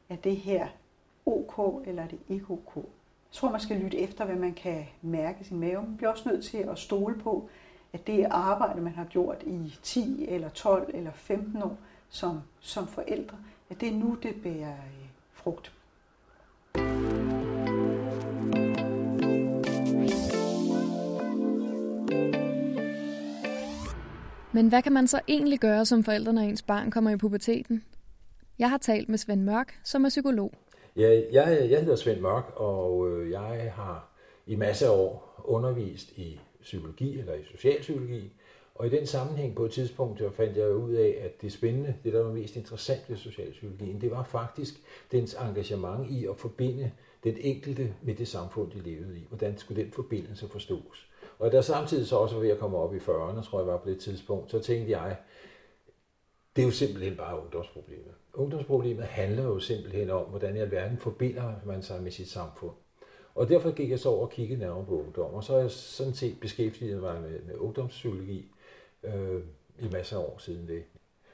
at 0.08 0.24
det 0.24 0.36
her 0.36 0.68
ok 1.26 1.82
eller 1.86 2.02
er 2.02 2.08
det 2.08 2.18
ikke 2.28 2.50
ok. 2.50 2.76
Jeg 2.76 2.82
tror, 3.32 3.50
man 3.50 3.60
skal 3.60 3.76
lytte 3.76 3.98
efter, 3.98 4.24
hvad 4.24 4.36
man 4.36 4.54
kan 4.54 4.84
mærke 5.02 5.38
i 5.40 5.44
sin 5.44 5.60
mave. 5.60 5.82
Man 5.82 5.96
bliver 5.96 6.10
også 6.10 6.28
nødt 6.28 6.44
til 6.44 6.58
at 6.58 6.78
stole 6.78 7.14
på, 7.14 7.48
at 7.96 8.06
det 8.06 8.26
arbejde, 8.30 8.80
man 8.80 8.92
har 8.92 9.04
gjort 9.04 9.42
i 9.46 9.78
10 9.82 10.26
eller 10.28 10.48
12 10.48 10.90
eller 10.94 11.10
15 11.14 11.62
år 11.62 11.78
som, 12.08 12.40
som 12.60 12.86
forældre, 12.86 13.36
at 13.70 13.80
det 13.80 13.88
er 13.88 13.92
nu, 13.92 14.16
det 14.22 14.34
bærer 14.42 14.72
øh, 14.72 15.08
frugt. 15.32 15.72
Men 24.52 24.68
hvad 24.68 24.82
kan 24.82 24.92
man 24.92 25.06
så 25.06 25.20
egentlig 25.28 25.60
gøre 25.60 25.84
som 25.84 26.04
forældre, 26.04 26.32
når 26.32 26.42
ens 26.42 26.62
barn 26.62 26.90
kommer 26.90 27.10
i 27.10 27.16
puberteten? 27.16 27.84
Jeg 28.58 28.70
har 28.70 28.78
talt 28.78 29.08
med 29.08 29.18
Svend 29.18 29.42
Mørk, 29.42 29.80
som 29.84 30.04
er 30.04 30.08
psykolog. 30.08 30.52
Ja, 30.96 31.22
jeg, 31.32 31.70
jeg 31.70 31.80
hedder 31.80 31.96
Svend 31.96 32.20
Mørk, 32.20 32.44
og 32.56 33.10
øh, 33.10 33.30
jeg 33.30 33.72
har 33.76 34.08
i 34.46 34.56
masser 34.56 34.86
af 34.86 34.96
år 34.96 35.42
undervist 35.44 36.12
i 36.12 36.40
psykologi 36.66 37.18
eller 37.18 37.34
i 37.34 37.44
socialpsykologi. 37.44 38.32
Og 38.74 38.86
i 38.86 38.90
den 38.90 39.06
sammenhæng 39.06 39.54
på 39.54 39.64
et 39.64 39.70
tidspunkt 39.70 40.20
jeg 40.20 40.32
fandt 40.32 40.56
jeg 40.56 40.74
ud 40.74 40.94
af, 40.94 41.18
at 41.20 41.42
det 41.42 41.52
spændende, 41.52 41.94
det 42.04 42.12
der 42.12 42.22
var 42.22 42.32
mest 42.32 42.56
interessant 42.56 43.00
ved 43.08 43.16
socialpsykologien, 43.16 44.00
det 44.00 44.10
var 44.10 44.22
faktisk 44.24 44.74
dens 45.12 45.34
engagement 45.34 46.10
i 46.10 46.26
at 46.26 46.36
forbinde 46.36 46.92
den 47.24 47.36
enkelte 47.40 47.94
med 48.02 48.14
det 48.14 48.28
samfund, 48.28 48.70
de 48.70 48.78
levede 48.78 49.18
i. 49.18 49.26
Hvordan 49.28 49.58
skulle 49.58 49.82
den 49.82 49.92
forbindelse 49.92 50.48
forstås? 50.48 51.10
Og 51.38 51.52
da 51.52 51.62
samtidig 51.62 52.06
så 52.06 52.16
også 52.16 52.34
var 52.34 52.42
ved 52.42 52.50
at 52.50 52.58
komme 52.58 52.76
op 52.76 52.94
i 52.94 52.98
40'erne, 52.98 53.50
tror 53.50 53.58
jeg 53.58 53.66
var 53.66 53.78
på 53.78 53.90
det 53.90 53.98
tidspunkt, 53.98 54.50
så 54.50 54.58
tænkte 54.58 54.90
jeg, 54.90 55.16
det 56.56 56.62
er 56.62 56.66
jo 56.66 56.72
simpelthen 56.72 57.16
bare 57.16 57.40
ungdomsproblemet. 57.40 58.14
Ungdomsproblemet 58.34 59.04
handler 59.04 59.42
jo 59.42 59.58
simpelthen 59.58 60.10
om, 60.10 60.24
hvordan 60.24 60.56
i 60.56 60.58
alverden 60.58 60.98
forbinder 60.98 61.52
man 61.66 61.82
sig 61.82 62.02
med 62.02 62.10
sit 62.10 62.28
samfund. 62.28 62.72
Og 63.36 63.48
derfor 63.48 63.70
gik 63.70 63.90
jeg 63.90 63.98
så 63.98 64.08
over 64.08 64.26
og 64.26 64.30
kiggede 64.30 64.60
nærmere 64.60 64.84
på 64.84 65.00
ungdom, 65.00 65.34
og 65.34 65.44
så 65.44 65.52
har 65.52 65.60
jeg 65.60 65.70
sådan 65.70 66.14
set 66.14 66.40
beskæftiget 66.40 67.00
mig 67.00 67.20
med, 67.22 67.42
med 67.42 67.56
ungdomspsykologi 67.56 68.52
øh, 69.02 69.42
i 69.78 69.88
masser 69.88 70.18
af 70.18 70.22
år 70.22 70.38
siden 70.38 70.68
det. 70.68 70.84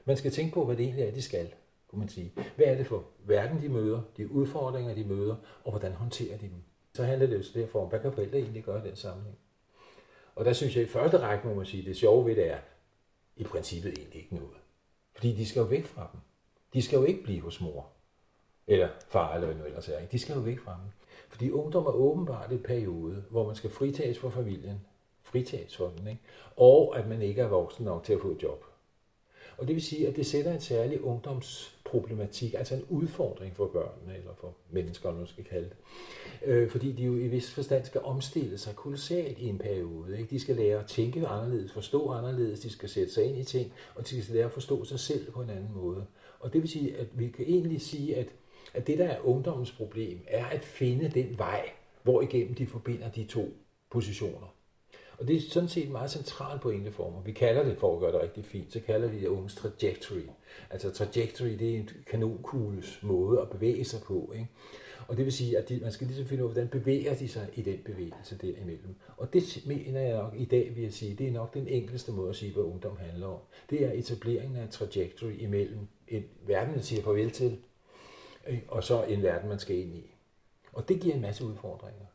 Man 0.04 0.16
skal 0.16 0.30
tænke 0.30 0.54
på, 0.54 0.64
hvad 0.64 0.76
det 0.76 0.84
egentlig 0.84 1.04
er, 1.04 1.10
de 1.10 1.22
skal, 1.22 1.54
kunne 1.88 1.98
man 1.98 2.08
sige. 2.08 2.32
Hvad 2.56 2.66
er 2.66 2.76
det 2.76 2.86
for 2.86 3.04
verden, 3.24 3.62
de 3.62 3.68
møder, 3.68 4.02
de 4.16 4.30
udfordringer, 4.30 4.94
de 4.94 5.04
møder, 5.04 5.36
og 5.64 5.70
hvordan 5.70 5.92
håndterer 5.92 6.38
de 6.38 6.46
dem? 6.46 6.62
Så 6.94 7.04
handler 7.04 7.26
det 7.26 7.36
jo 7.36 7.60
derfor 7.60 7.82
om, 7.82 7.88
hvad 7.88 8.00
kan 8.00 8.12
forældre 8.12 8.38
egentlig 8.38 8.64
gøre 8.64 8.86
i 8.86 8.88
den 8.88 8.96
sammenhæng? 8.96 9.38
Og 10.34 10.44
der 10.44 10.52
synes 10.52 10.76
jeg 10.76 10.84
i 10.84 10.88
første 10.88 11.18
række, 11.18 11.48
må 11.48 11.54
man 11.54 11.66
sige, 11.66 11.84
det 11.84 11.96
sjove 11.96 12.26
ved 12.26 12.36
det 12.36 12.50
er, 12.50 12.58
i 13.36 13.44
princippet 13.44 13.98
egentlig 13.98 14.22
ikke 14.22 14.34
noget. 14.34 14.56
Fordi 15.14 15.32
de 15.32 15.46
skal 15.46 15.60
jo 15.60 15.66
væk 15.66 15.86
fra 15.86 16.08
dem. 16.12 16.20
De 16.74 16.82
skal 16.82 16.96
jo 16.96 17.04
ikke 17.04 17.22
blive 17.22 17.40
hos 17.40 17.60
mor. 17.60 17.88
Eller 18.66 18.88
far, 19.08 19.34
eller 19.34 19.46
hvad 19.46 19.56
nu 19.56 19.64
ellers 19.64 19.88
er. 19.88 20.06
De 20.06 20.18
skal 20.18 20.34
jo 20.34 20.40
væk 20.40 20.58
fra 20.58 20.72
dem. 20.82 21.01
Fordi 21.32 21.50
ungdom 21.50 21.86
er 21.86 21.92
åbenbart 21.92 22.52
et 22.52 22.62
periode, 22.62 23.24
hvor 23.30 23.46
man 23.46 23.54
skal 23.54 23.70
fritages 23.70 24.18
fra 24.18 24.28
familien, 24.28 24.80
fritages 25.22 25.76
for 25.76 25.92
den, 25.98 26.08
ikke? 26.08 26.20
og 26.56 26.98
at 26.98 27.08
man 27.08 27.22
ikke 27.22 27.40
er 27.40 27.48
voksen 27.48 27.84
nok 27.84 28.04
til 28.04 28.12
at 28.12 28.20
få 28.20 28.30
et 28.30 28.42
job. 28.42 28.64
Og 29.58 29.66
det 29.66 29.74
vil 29.74 29.82
sige, 29.82 30.08
at 30.08 30.16
det 30.16 30.26
sætter 30.26 30.52
en 30.52 30.60
særlig 30.60 31.04
ungdomsproblematik, 31.04 32.54
altså 32.54 32.74
en 32.74 32.84
udfordring 32.88 33.56
for 33.56 33.66
børnene, 33.66 34.18
eller 34.18 34.34
for 34.40 34.54
mennesker, 34.70 35.08
om 35.08 35.14
man 35.14 35.26
skal 35.26 35.44
kalde 35.44 35.68
det. 35.68 35.76
Øh, 36.44 36.70
fordi 36.70 36.92
de 36.92 37.02
jo 37.02 37.16
i 37.16 37.28
vis 37.28 37.50
forstand 37.50 37.84
skal 37.84 38.00
omstille 38.04 38.58
sig 38.58 38.76
kolossalt 38.76 39.38
i 39.38 39.48
en 39.48 39.58
periode. 39.58 40.18
Ikke? 40.18 40.30
De 40.30 40.40
skal 40.40 40.56
lære 40.56 40.78
at 40.78 40.86
tænke 40.86 41.26
anderledes, 41.26 41.72
forstå 41.72 42.10
anderledes, 42.10 42.60
de 42.60 42.70
skal 42.70 42.88
sætte 42.88 43.12
sig 43.12 43.24
ind 43.24 43.38
i 43.38 43.44
ting, 43.44 43.72
og 43.94 44.10
de 44.10 44.22
skal 44.22 44.34
lære 44.34 44.44
at 44.44 44.52
forstå 44.52 44.84
sig 44.84 45.00
selv 45.00 45.32
på 45.32 45.42
en 45.42 45.50
anden 45.50 45.70
måde. 45.74 46.06
Og 46.40 46.52
det 46.52 46.60
vil 46.60 46.70
sige, 46.70 46.96
at 46.96 47.06
vi 47.18 47.28
kan 47.28 47.44
egentlig 47.48 47.80
sige, 47.80 48.16
at, 48.16 48.28
at 48.74 48.86
det, 48.86 48.98
der 48.98 49.06
er 49.08 49.20
ungdommens 49.20 49.72
problem, 49.72 50.20
er 50.26 50.46
at 50.46 50.64
finde 50.64 51.08
den 51.08 51.38
vej, 51.38 51.70
hvor 52.02 52.22
igennem 52.22 52.54
de 52.54 52.66
forbinder 52.66 53.10
de 53.10 53.24
to 53.24 53.54
positioner. 53.90 54.54
Og 55.18 55.28
det 55.28 55.36
er 55.36 55.40
sådan 55.40 55.68
set 55.68 55.90
meget 55.90 56.10
centralt 56.10 56.60
pointe 56.60 56.92
for 56.92 57.10
mig. 57.10 57.20
Vi 57.26 57.32
kalder 57.32 57.62
det, 57.62 57.78
for 57.78 57.94
at 57.94 58.00
gøre 58.00 58.12
det 58.12 58.20
rigtig 58.20 58.44
fint, 58.44 58.72
så 58.72 58.80
kalder 58.80 59.08
vi 59.08 59.20
det 59.20 59.26
unges 59.26 59.54
trajectory. 59.54 60.22
Altså 60.70 60.90
trajectory, 60.90 61.48
det 61.48 61.70
er 61.70 61.76
en 61.76 61.90
kanonkugles 62.06 62.98
måde 63.02 63.40
at 63.40 63.50
bevæge 63.50 63.84
sig 63.84 64.00
på. 64.02 64.32
Ikke? 64.34 64.48
Og 65.08 65.16
det 65.16 65.24
vil 65.24 65.32
sige, 65.32 65.58
at 65.58 65.68
de, 65.68 65.78
man 65.82 65.92
skal 65.92 66.06
ligesom 66.06 66.26
finde 66.26 66.44
ud 66.44 66.48
af, 66.48 66.54
hvordan 66.54 66.68
bevæger 66.68 67.14
de 67.14 67.28
sig 67.28 67.48
i 67.54 67.62
den 67.62 67.78
bevægelse 67.84 68.38
derimellem. 68.38 68.94
Og 69.16 69.32
det 69.32 69.62
mener 69.66 70.00
jeg 70.00 70.16
nok 70.16 70.34
i 70.36 70.44
dag, 70.44 70.72
vil 70.74 70.82
jeg 70.82 70.92
sige, 70.92 71.14
det 71.14 71.28
er 71.28 71.32
nok 71.32 71.54
den 71.54 71.68
enkleste 71.68 72.12
måde 72.12 72.30
at 72.30 72.36
sige, 72.36 72.52
hvad 72.52 72.62
ungdom 72.62 72.96
handler 72.96 73.26
om. 73.26 73.38
Det 73.70 73.84
er 73.84 73.92
etableringen 73.92 74.56
af 74.56 74.62
en 74.62 74.68
trajectory 74.68 75.32
imellem 75.38 75.78
en 76.08 76.24
verden, 76.46 76.74
man 76.74 76.82
siger 76.82 77.02
farvel 77.02 77.30
til, 77.30 77.58
og 78.68 78.84
så 78.84 79.04
en 79.04 79.22
verden, 79.22 79.48
man 79.48 79.58
skal 79.58 79.78
ind 79.78 79.94
i. 79.94 80.14
Og 80.72 80.88
det 80.88 81.00
giver 81.00 81.14
en 81.14 81.20
masse 81.20 81.44
udfordringer. 81.44 82.06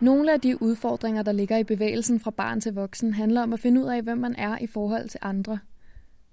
Nogle 0.00 0.32
af 0.32 0.40
de 0.40 0.62
udfordringer, 0.62 1.22
der 1.22 1.32
ligger 1.32 1.56
i 1.56 1.64
bevægelsen 1.64 2.20
fra 2.20 2.30
barn 2.30 2.60
til 2.60 2.74
voksen, 2.74 3.14
handler 3.14 3.42
om 3.42 3.52
at 3.52 3.60
finde 3.60 3.80
ud 3.80 3.86
af, 3.86 4.02
hvem 4.02 4.18
man 4.18 4.34
er 4.34 4.58
i 4.58 4.66
forhold 4.66 5.08
til 5.08 5.20
andre. 5.22 5.58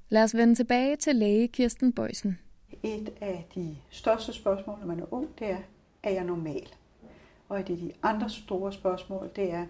Lad 0.10 0.24
os 0.24 0.36
vende 0.36 0.56
tilbage 0.56 0.96
til 0.96 1.16
læge 1.16 1.48
Kirsten 1.48 1.94
Bøjsen. 1.94 2.40
Et 2.84 3.14
af 3.22 3.48
de 3.56 3.78
største 3.90 4.34
spørgsmål, 4.34 4.80
når 4.80 4.88
man 4.88 5.00
er 5.00 5.14
ung, 5.14 5.40
det 5.40 5.50
er, 5.50 5.58
er 6.04 6.10
jeg 6.10 6.24
normal? 6.24 6.70
Og 7.50 7.60
et 7.60 7.70
af 7.70 7.78
de 7.78 7.92
andre 8.04 8.30
store 8.30 8.74
spørgsmål, 8.74 9.30
det 9.36 9.54
er, 9.54 9.66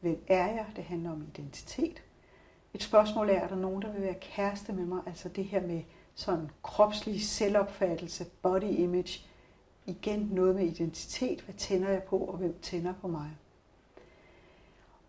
hvem 0.00 0.24
er 0.28 0.46
jeg? 0.46 0.66
Det 0.76 0.84
handler 0.84 1.10
om 1.10 1.22
identitet. 1.22 2.02
Et 2.74 2.82
spørgsmål 2.82 3.30
er, 3.30 3.32
er 3.32 3.48
der 3.48 3.56
nogen, 3.56 3.82
der 3.82 3.92
vil 3.92 4.02
være 4.02 4.14
kæreste 4.20 4.72
med 4.72 4.84
mig? 4.84 5.02
Altså 5.06 5.28
det 5.28 5.44
her 5.44 5.66
med 5.66 5.82
sådan 6.14 6.50
kropslig 6.62 7.22
selvopfattelse, 7.22 8.24
body 8.42 8.78
image, 8.78 9.26
igen 9.86 10.20
noget 10.32 10.54
med 10.54 10.64
identitet. 10.64 11.40
Hvad 11.40 11.54
tænder 11.54 11.88
jeg 11.88 12.02
på, 12.02 12.18
og 12.18 12.36
hvem 12.36 12.58
tænder 12.62 12.94
på 13.00 13.08
mig? 13.08 13.30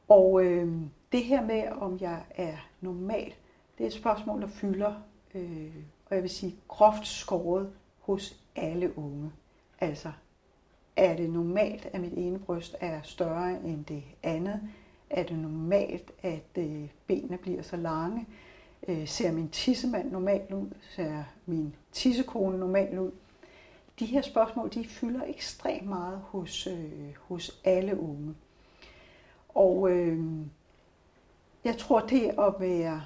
Og 0.08 0.44
øh, 0.44 0.82
det 1.12 1.24
her 1.24 1.46
med, 1.46 1.64
om 1.72 1.98
jeg 2.00 2.26
er 2.30 2.58
normal, 2.82 3.34
det 3.78 3.84
er 3.84 3.88
et 3.88 3.94
spørgsmål, 3.94 4.42
der 4.42 4.48
fylder, 4.48 4.94
øh, 5.36 5.76
og 6.06 6.16
jeg 6.16 6.24
vil 6.24 6.30
sige 6.30 6.56
groft 6.68 7.08
skåret 7.08 7.74
hos 8.00 8.40
alle 8.56 8.98
unge. 8.98 9.32
Altså, 9.80 10.12
er 10.98 11.16
det 11.16 11.30
normalt, 11.30 11.90
at 11.94 12.02
mit 12.02 12.14
ene 12.14 12.40
bryst 12.40 12.76
er 12.80 13.02
større 13.04 13.64
end 13.64 13.86
det 13.86 14.04
andet? 14.24 14.62
Er 15.10 15.24
det 15.24 15.40
normalt, 15.40 16.12
at 16.24 16.58
øh, 16.58 16.88
benene 17.08 17.38
bliver 17.38 17.62
så 17.62 17.76
lange? 17.76 18.28
Øh, 18.88 19.08
ser 19.08 19.32
min 19.32 19.50
tissemand 19.50 20.12
normalt 20.12 20.52
ud? 20.52 20.70
Ser 20.96 21.24
min 21.46 21.76
tissekone 21.92 22.58
normalt 22.60 23.00
ud? 23.00 23.12
de 24.00 24.06
her 24.06 24.22
spørgsmål, 24.22 24.74
de 24.74 24.88
fylder 24.88 25.24
ekstremt 25.28 25.88
meget 25.88 26.22
hos, 26.24 26.68
øh, 26.68 27.14
hos 27.22 27.62
alle 27.64 28.00
unge. 28.00 28.36
Og 29.50 29.92
øh, 29.92 30.46
jeg 31.64 31.78
tror, 31.78 32.00
det 32.00 32.28
at 32.28 32.54
være 32.60 33.06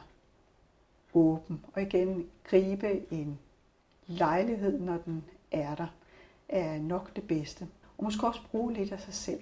åben 1.14 1.66
og 1.74 1.82
igen 1.82 2.30
gribe 2.44 3.14
en 3.14 3.40
lejlighed, 4.08 4.80
når 4.80 4.98
den 4.98 5.24
er 5.52 5.76
der, 5.76 5.88
er 6.50 6.80
nok 6.80 7.16
det 7.16 7.28
bedste. 7.28 7.68
Og 8.01 8.05
måske 8.05 8.27
også 8.27 8.41
bruge 8.51 8.74
lidt 8.74 8.91
af 8.91 9.00
sig 9.00 9.13
selv. 9.13 9.41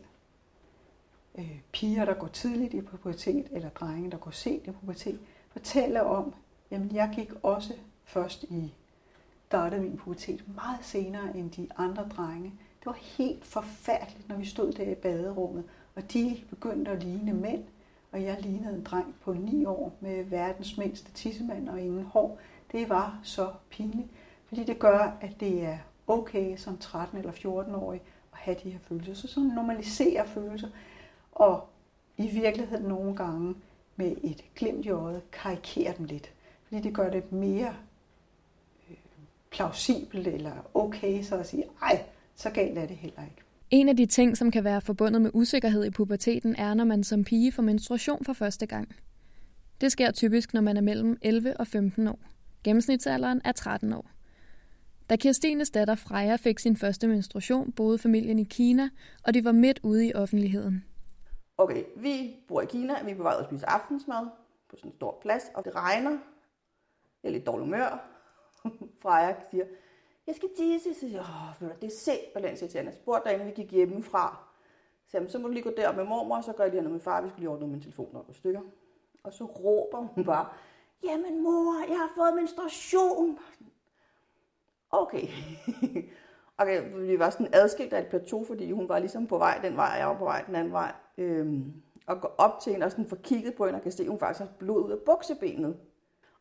Øh, 1.35 1.59
piger, 1.71 2.05
der 2.05 2.13
går 2.13 2.27
tidligt 2.27 2.73
i 2.73 2.81
pubertet, 2.81 3.47
eller 3.51 3.69
drenge, 3.69 4.11
der 4.11 4.17
går 4.17 4.31
sent 4.31 4.67
i 4.67 4.71
pubertet, 4.71 5.19
fortæller 5.51 6.01
om, 6.01 6.33
jamen 6.71 6.95
jeg 6.95 7.11
gik 7.15 7.31
også 7.43 7.73
først 8.05 8.43
i 8.43 8.73
startede 9.45 9.81
min 9.81 9.97
pubertet 9.97 10.43
meget 10.55 10.79
senere 10.81 11.37
end 11.37 11.51
de 11.51 11.67
andre 11.77 12.09
drenge. 12.17 12.53
Det 12.79 12.85
var 12.85 12.97
helt 13.17 13.45
forfærdeligt, 13.45 14.29
når 14.29 14.35
vi 14.35 14.45
stod 14.45 14.71
der 14.71 14.91
i 14.91 14.95
baderummet, 14.95 15.63
og 15.95 16.13
de 16.13 16.37
begyndte 16.49 16.91
at 16.91 17.03
ligne 17.03 17.33
mænd, 17.33 17.63
og 18.11 18.23
jeg 18.23 18.41
lignede 18.41 18.75
en 18.75 18.83
dreng 18.83 19.15
på 19.21 19.33
9 19.33 19.65
år 19.65 19.93
med 19.99 20.23
verdens 20.23 20.77
mindste 20.77 21.11
tissemand 21.11 21.69
og 21.69 21.81
ingen 21.81 22.03
hår. 22.03 22.39
Det 22.71 22.89
var 22.89 23.19
så 23.23 23.51
pinligt, 23.69 24.09
fordi 24.45 24.63
det 24.63 24.79
gør, 24.79 25.17
at 25.21 25.39
det 25.39 25.65
er 25.65 25.77
okay 26.07 26.57
som 26.57 26.77
13 26.77 27.17
eller 27.17 27.31
14-årig 27.31 28.01
have 28.39 28.57
de 28.63 28.69
her 28.69 28.79
følelser. 28.87 29.13
Så 29.13 29.27
sådan 29.27 29.49
normalisere 29.49 30.27
følelser, 30.27 30.67
og 31.31 31.69
i 32.17 32.27
virkeligheden 32.27 32.85
nogle 32.85 33.15
gange 33.15 33.55
med 33.95 34.15
et 34.23 34.43
glimt 34.55 34.85
i 34.85 34.89
øjet 34.89 35.21
karikere 35.31 35.93
dem 35.97 36.05
lidt. 36.05 36.31
Fordi 36.67 36.81
det 36.81 36.93
gør 36.93 37.09
det 37.09 37.31
mere 37.31 37.75
øh, 38.89 38.95
plausibelt 39.51 40.27
eller 40.27 40.51
okay, 40.73 41.23
så 41.23 41.35
at 41.35 41.47
sige, 41.47 41.65
ej, 41.81 42.03
så 42.35 42.49
galt 42.49 42.77
er 42.77 42.85
det 42.85 42.95
heller 42.95 43.23
ikke. 43.23 43.41
En 43.69 43.89
af 43.89 43.97
de 43.97 44.05
ting, 44.05 44.37
som 44.37 44.51
kan 44.51 44.63
være 44.63 44.81
forbundet 44.81 45.21
med 45.21 45.31
usikkerhed 45.33 45.85
i 45.85 45.89
puberteten, 45.89 46.55
er, 46.55 46.73
når 46.73 46.85
man 46.85 47.03
som 47.03 47.23
pige 47.23 47.51
får 47.51 47.63
menstruation 47.63 48.25
for 48.25 48.33
første 48.33 48.65
gang. 48.65 48.95
Det 49.81 49.91
sker 49.91 50.11
typisk, 50.11 50.53
når 50.53 50.61
man 50.61 50.77
er 50.77 50.81
mellem 50.81 51.17
11 51.21 51.57
og 51.59 51.67
15 51.67 52.07
år. 52.07 52.19
Gennemsnitsalderen 52.63 53.41
er 53.45 53.51
13 53.51 53.93
år. 53.93 54.05
Da 55.09 55.15
Kirstines 55.15 55.69
datter 55.69 55.95
Freja 55.95 56.35
fik 56.35 56.59
sin 56.59 56.77
første 56.77 57.07
menstruation, 57.07 57.71
boede 57.71 57.97
familien 57.97 58.39
i 58.39 58.43
Kina, 58.43 58.89
og 59.23 59.33
de 59.33 59.45
var 59.45 59.51
midt 59.51 59.79
ude 59.83 60.07
i 60.07 60.13
offentligheden. 60.13 60.85
Okay, 61.57 61.83
vi 61.95 62.35
bor 62.47 62.61
i 62.61 62.65
Kina, 62.65 63.03
vi 63.03 63.11
er 63.11 63.15
på 63.15 63.23
vej 63.23 63.35
at 63.39 63.45
spise 63.45 63.69
aftensmad 63.69 64.27
på 64.69 64.75
sådan 64.75 64.91
en 64.91 64.95
stor 64.95 65.17
plads, 65.21 65.43
og 65.55 65.65
det 65.65 65.75
regner. 65.75 66.11
Jeg 67.23 67.29
er 67.29 67.31
lidt 67.31 67.45
dårlig 67.45 67.65
humør, 67.65 68.09
Freja 69.01 69.35
siger, 69.51 69.65
jeg 70.27 70.35
skal 70.35 70.49
tisse. 70.57 70.93
Så 70.93 70.99
siger 70.99 71.53
jeg, 71.61 71.81
det 71.81 71.87
er 71.87 71.97
simpelthen 71.97 72.69
til 72.69 72.83
Jeg 72.83 72.93
spurgte 72.93 73.29
derinde, 73.29 73.45
vi 73.45 73.51
gik 73.51 73.71
hjemmefra. 73.71 74.37
Så, 75.07 75.17
jamen, 75.17 75.29
så 75.29 75.39
må 75.39 75.47
du 75.47 75.53
lige 75.53 75.63
gå 75.63 75.71
derop 75.77 75.95
med 75.95 76.03
mormor, 76.03 76.37
og 76.37 76.43
så 76.43 76.53
gør 76.53 76.63
jeg 76.63 76.71
lige 76.71 76.81
noget 76.81 76.93
med 76.93 77.01
far. 77.01 77.21
Vi 77.21 77.29
skal 77.29 77.39
lige 77.39 77.49
ordne 77.49 77.67
min 77.67 77.81
telefon 77.81 78.15
op 78.15 78.29
og 78.29 78.35
stykker. 78.35 78.61
Og 79.23 79.33
så 79.33 79.45
råber 79.45 79.97
hun 79.97 80.25
bare, 80.25 80.47
jamen 81.03 81.43
mor, 81.43 81.87
jeg 81.89 81.97
har 81.97 82.11
fået 82.15 82.35
menstruation. 82.35 83.39
Okay. 84.91 85.27
okay, 86.59 86.91
vi 86.95 87.19
var 87.19 87.29
sådan 87.29 87.49
adskilt 87.53 87.93
af 87.93 88.01
et 88.01 88.07
plateau, 88.07 88.45
fordi 88.45 88.71
hun 88.71 88.89
var 88.89 88.99
ligesom 88.99 89.27
på 89.27 89.37
vej 89.37 89.59
den 89.63 89.75
vej, 89.75 89.89
og 89.93 89.99
jeg 89.99 90.07
var 90.07 90.17
på 90.17 90.23
vej 90.23 90.43
den 90.47 90.55
anden 90.55 90.73
vej. 90.73 90.91
Øhm, 91.17 91.73
og 92.07 92.21
går 92.21 92.35
op 92.37 92.59
til 92.59 92.71
hende 92.71 92.85
og 92.85 92.91
sådan 92.91 93.07
får 93.07 93.15
kigget 93.15 93.53
på 93.55 93.65
hende 93.65 93.77
og 93.77 93.83
kan 93.83 93.91
se, 93.91 94.03
at 94.03 94.09
hun 94.09 94.19
faktisk 94.19 94.39
har 94.39 94.51
blod 94.59 94.85
ud 94.85 94.91
af 94.91 94.97
buksebenet. 95.05 95.77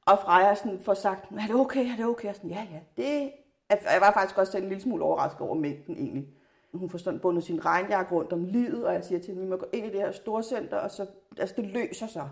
Og 0.07 0.19
Freja 0.19 0.55
sådan 0.55 0.81
får 0.81 0.95
sagt, 0.95 1.31
er 1.31 1.47
det 1.47 1.55
okay, 1.55 1.93
er 1.93 1.97
det 1.97 2.07
okay? 2.07 2.29
Og 2.29 2.35
sådan, 2.35 2.51
ja, 2.51 2.67
ja, 2.73 2.81
det 2.97 3.23
er... 3.23 3.29
Jeg 3.71 4.01
var 4.01 4.13
faktisk 4.13 4.39
også 4.39 4.59
en 4.59 4.69
lille 4.69 4.81
smule 4.81 5.05
overrasket 5.05 5.41
over 5.41 5.55
mængden 5.55 5.97
egentlig. 5.97 6.29
Hun 6.75 6.91
får 6.91 6.99
sådan 6.99 7.21
bundet 7.21 7.45
sin 7.45 7.65
regnjakke 7.65 8.15
rundt 8.15 8.33
om 8.33 8.45
livet, 8.45 8.87
og 8.87 8.95
jeg 8.95 9.05
siger 9.05 9.19
til 9.19 9.27
hende, 9.27 9.43
vi 9.43 9.49
må 9.49 9.57
gå 9.57 9.67
ind 9.73 9.87
i 9.87 9.91
det 9.91 10.01
her 10.01 10.13
storcenter, 10.13 10.77
og 10.77 10.91
så, 10.91 11.07
altså 11.39 11.55
det 11.57 11.67
løser 11.67 12.07
sig. 12.07 12.31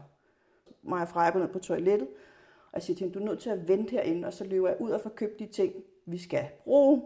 Mig 0.82 1.02
og 1.02 1.08
Freja 1.08 1.30
går 1.30 1.40
ned 1.40 1.48
på 1.48 1.58
toilettet, 1.58 2.08
og 2.66 2.74
jeg 2.74 2.82
siger 2.82 2.96
til 2.96 3.04
hende, 3.04 3.18
du 3.18 3.24
er 3.24 3.28
nødt 3.28 3.40
til 3.40 3.50
at 3.50 3.68
vente 3.68 3.90
herinde, 3.90 4.26
og 4.26 4.32
så 4.32 4.44
løber 4.44 4.68
jeg 4.68 4.80
ud 4.80 4.90
og 4.90 5.00
får 5.00 5.10
købt 5.10 5.38
de 5.38 5.46
ting, 5.46 5.74
vi 6.06 6.18
skal 6.18 6.48
bruge. 6.64 7.02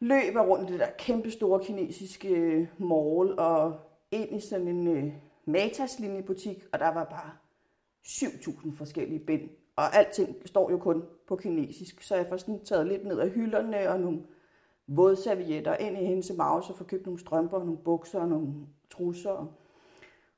Løber 0.00 0.42
rundt 0.42 0.70
i 0.70 0.72
det 0.72 0.80
der 0.80 0.90
kæmpe 0.98 1.30
store 1.30 1.64
kinesiske 1.64 2.28
øh, 2.28 2.66
mall, 2.78 3.38
og 3.38 3.80
ind 4.10 4.36
i 4.36 4.40
sådan 4.40 4.68
en 4.68 4.86
uh, 4.86 5.12
Matas 5.44 6.00
butik, 6.26 6.64
og 6.72 6.78
der 6.78 6.88
var 6.88 7.04
bare 7.04 7.30
7.000 8.06 8.76
forskellige 8.76 9.18
bind, 9.18 9.50
og 9.76 9.96
alting 9.96 10.36
står 10.44 10.70
jo 10.70 10.78
kun 10.78 11.04
på 11.26 11.36
kinesisk, 11.36 12.02
så 12.02 12.16
jeg 12.16 12.26
får 12.26 12.36
sådan 12.36 12.64
taget 12.64 12.86
lidt 12.86 13.04
ned 13.04 13.18
af 13.18 13.30
hylderne 13.30 13.90
og 13.90 14.00
nogle 14.00 14.22
vådservietter 14.86 15.76
ind 15.76 15.98
i 15.98 16.04
hendes 16.04 16.32
mave, 16.36 16.62
så 16.62 16.76
får 16.76 16.84
købt 16.84 17.06
nogle 17.06 17.20
strømper, 17.20 17.58
nogle 17.58 17.76
bukser 17.76 18.20
og 18.20 18.28
nogle 18.28 18.52
trusser. 18.90 19.30
Og 19.30 19.52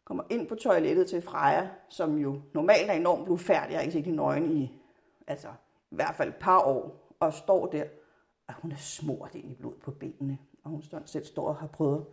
kommer 0.04 0.25
ind 0.30 0.47
på 0.47 0.54
toilettet 0.54 1.06
til 1.06 1.23
Freja, 1.23 1.68
som 1.88 2.18
jo 2.18 2.40
normalt 2.52 2.90
er 2.90 2.94
enormt 2.94 3.25
blufærdig. 3.25 3.71
Jeg 3.71 3.78
har 3.78 3.83
ikke 3.83 3.92
set 3.92 4.04
hende 4.04 4.16
nøgen 4.16 4.56
i, 4.56 4.73
altså, 5.26 5.49
i 5.90 5.94
hvert 5.94 6.14
fald 6.14 6.28
et 6.28 6.37
par 6.37 6.61
år, 6.61 7.03
og 7.26 7.33
står 7.33 7.66
der, 7.66 7.85
at 8.49 8.54
hun 8.54 8.73
er 8.73 8.76
smurt 8.76 9.35
ind 9.35 9.50
i 9.50 9.54
blod 9.54 9.75
på 9.83 9.90
benene, 9.90 10.38
og 10.64 10.71
hun 10.71 10.83
står 10.83 11.02
selv 11.07 11.25
står 11.25 11.49
og 11.49 11.57
har 11.57 11.66
prøvet 11.66 11.99
at 11.99 12.04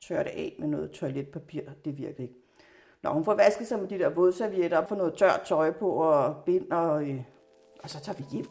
tørre 0.00 0.24
det 0.24 0.30
af 0.30 0.56
med 0.58 0.68
noget 0.68 0.90
toiletpapir, 0.90 1.62
det 1.84 1.98
virker 1.98 2.22
ikke. 2.22 2.34
Når 3.02 3.12
hun 3.12 3.24
får 3.24 3.34
vasket 3.34 3.66
sig 3.66 3.78
med 3.78 3.88
de 3.88 3.98
der 3.98 4.08
vådservietter 4.08 4.78
op 4.78 4.88
for 4.88 4.96
noget 4.96 5.14
tørt 5.14 5.40
tøj 5.46 5.70
på 5.70 5.90
og 5.90 6.36
bind, 6.44 6.70
og, 6.70 7.08
øh, 7.08 7.22
og 7.82 7.90
så 7.90 8.00
tager 8.00 8.16
vi 8.16 8.24
hjem. 8.32 8.46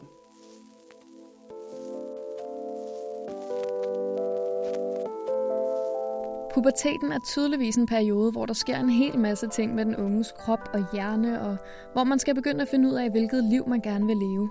Puberteten 6.54 7.12
er 7.12 7.18
tydeligvis 7.26 7.76
en 7.76 7.86
periode, 7.86 8.32
hvor 8.32 8.46
der 8.46 8.54
sker 8.54 8.78
en 8.78 8.90
hel 8.90 9.18
masse 9.18 9.48
ting 9.48 9.74
med 9.74 9.84
den 9.84 9.96
unges 9.96 10.32
krop 10.32 10.70
og 10.74 10.92
hjerne, 10.92 11.40
og 11.40 11.56
hvor 11.92 12.04
man 12.04 12.18
skal 12.18 12.34
begynde 12.34 12.62
at 12.62 12.68
finde 12.68 12.88
ud 12.88 12.94
af, 12.94 13.10
hvilket 13.10 13.44
liv 13.44 13.68
man 13.68 13.80
gerne 13.80 14.06
vil 14.06 14.16
leve. 14.16 14.50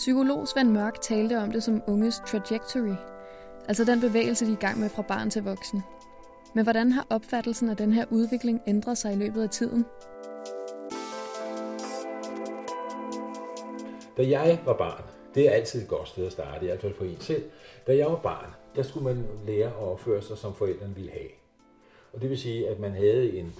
Psykolog 0.00 0.48
Svend 0.48 0.70
Mørk 0.70 1.00
talte 1.00 1.38
om 1.38 1.52
det 1.52 1.62
som 1.62 1.82
unges 1.86 2.22
trajectory, 2.26 2.94
altså 3.68 3.84
den 3.84 4.00
bevægelse, 4.00 4.46
de 4.46 4.50
er 4.50 4.56
i 4.56 4.60
gang 4.60 4.80
med 4.80 4.88
fra 4.88 5.02
barn 5.02 5.30
til 5.30 5.42
voksen. 5.42 5.82
Men 6.54 6.64
hvordan 6.64 6.92
har 6.92 7.06
opfattelsen 7.10 7.68
af 7.68 7.76
den 7.76 7.92
her 7.92 8.04
udvikling 8.10 8.60
ændret 8.66 8.98
sig 8.98 9.12
i 9.12 9.16
løbet 9.16 9.42
af 9.42 9.50
tiden? 9.50 9.84
Da 14.16 14.28
jeg 14.28 14.60
var 14.64 14.76
barn, 14.76 15.04
det 15.34 15.48
er 15.48 15.50
altid 15.50 15.82
et 15.82 15.88
godt 15.88 16.08
sted 16.08 16.26
at 16.26 16.32
starte, 16.32 16.64
i 16.64 16.68
hvert 16.68 16.80
fald 16.80 16.94
for 16.94 17.04
en 17.04 17.20
selv. 17.20 17.50
Da 17.86 17.96
jeg 17.96 18.06
var 18.06 18.20
barn, 18.22 18.50
der 18.76 18.82
skulle 18.82 19.14
man 19.14 19.26
lære 19.46 19.68
at 19.68 19.74
opføre 19.74 20.22
sig, 20.22 20.38
som 20.38 20.54
forældrene 20.54 20.94
ville 20.94 21.10
have. 21.10 21.30
Og 22.12 22.20
det 22.20 22.30
vil 22.30 22.38
sige, 22.38 22.68
at 22.68 22.80
man 22.80 22.92
havde 22.92 23.38
en, 23.38 23.52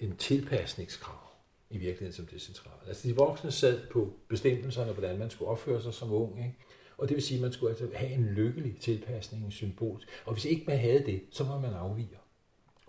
en 0.00 0.16
tilpasningskrav 0.16 1.29
i 1.70 1.78
virkeligheden 1.78 2.12
som 2.12 2.26
det 2.26 2.42
centrale. 2.42 2.88
Altså 2.88 3.08
de 3.08 3.16
voksne 3.16 3.52
sad 3.52 3.80
på 3.90 4.12
bestemmelserne, 4.28 4.92
hvordan 4.92 5.18
man 5.18 5.30
skulle 5.30 5.50
opføre 5.50 5.82
sig 5.82 5.94
som 5.94 6.12
ung. 6.12 6.38
Ikke? 6.38 6.54
Og 6.98 7.08
det 7.08 7.14
vil 7.14 7.24
sige, 7.24 7.38
at 7.38 7.42
man 7.42 7.52
skulle 7.52 7.70
altså 7.70 7.88
have 7.94 8.12
en 8.12 8.24
lykkelig 8.24 8.76
tilpasning, 8.80 9.44
en 9.44 9.50
symbol. 9.50 10.02
Og 10.24 10.32
hvis 10.32 10.44
ikke 10.44 10.64
man 10.66 10.78
havde 10.78 11.06
det, 11.06 11.20
så 11.30 11.44
var 11.44 11.60
man 11.60 11.72
afviger. 11.72 12.18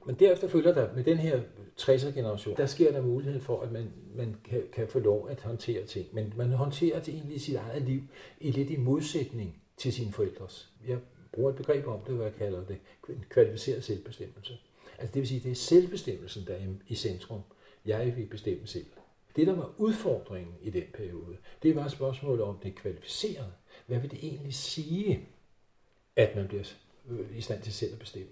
Men 0.06 0.16
derefter 0.16 0.48
følger 0.48 0.74
der 0.74 0.94
med 0.96 1.04
den 1.04 1.18
her 1.18 1.42
60'er 1.82 2.12
generation, 2.12 2.58
der 2.58 2.66
sker 2.66 2.92
der 2.92 3.02
mulighed 3.02 3.42
for, 3.42 3.62
at 3.62 3.72
man, 3.72 3.92
man 4.16 4.36
kan, 4.44 4.64
kan 4.74 4.88
få 4.88 5.00
lov 5.00 5.30
at 5.30 5.42
håndtere 5.42 5.86
ting. 5.86 6.08
Men 6.14 6.34
man 6.38 6.52
håndterer 6.52 7.00
det 7.00 7.14
egentlig 7.14 7.42
sit 7.42 7.56
eget 7.56 7.82
liv 7.82 8.02
i 8.40 8.52
lidt 8.52 8.70
i 8.70 8.78
modsætning 8.78 9.62
til 9.78 9.94
sine 9.94 10.12
forældres. 10.12 10.70
Jeg 10.88 10.98
bruger 11.32 11.50
et 11.50 11.56
begreb 11.56 11.88
om 11.88 12.00
det, 12.08 12.16
hvad 12.16 12.26
jeg 12.26 12.36
kalder 12.36 12.66
det, 12.66 12.78
kvalificeret 13.30 13.84
selvbestemmelse. 13.84 14.58
Altså 14.98 15.14
det 15.14 15.20
vil 15.20 15.28
sige, 15.28 15.40
det 15.40 15.52
er 15.52 15.56
selvbestemmelsen, 15.56 16.48
der 16.48 16.54
er 16.54 16.68
i 16.88 16.96
centrum. 16.96 17.42
Jeg 17.86 18.14
vil 18.18 18.26
bestemme 18.26 18.68
selv. 18.68 18.86
Det, 19.36 19.48
der 19.48 19.56
var 19.56 19.74
udfordringen 19.78 20.56
i 20.62 20.70
den 20.70 20.84
periode, 20.94 21.38
det 21.64 21.76
var 21.76 21.88
spørgsmålet 21.88 22.44
om 22.44 22.58
det 22.64 22.76
kvalificerede. 22.76 23.52
Hvad 23.88 24.00
vil 24.00 24.12
det 24.12 24.20
egentlig 24.24 24.54
sige, 24.54 25.28
at 26.16 26.36
man 26.36 26.48
bliver 26.48 26.64
øh, 27.10 27.38
i 27.38 27.42
stand 27.42 27.62
til 27.62 27.74
selv 27.74 27.94
at 27.94 28.00
bestemme? 28.00 28.32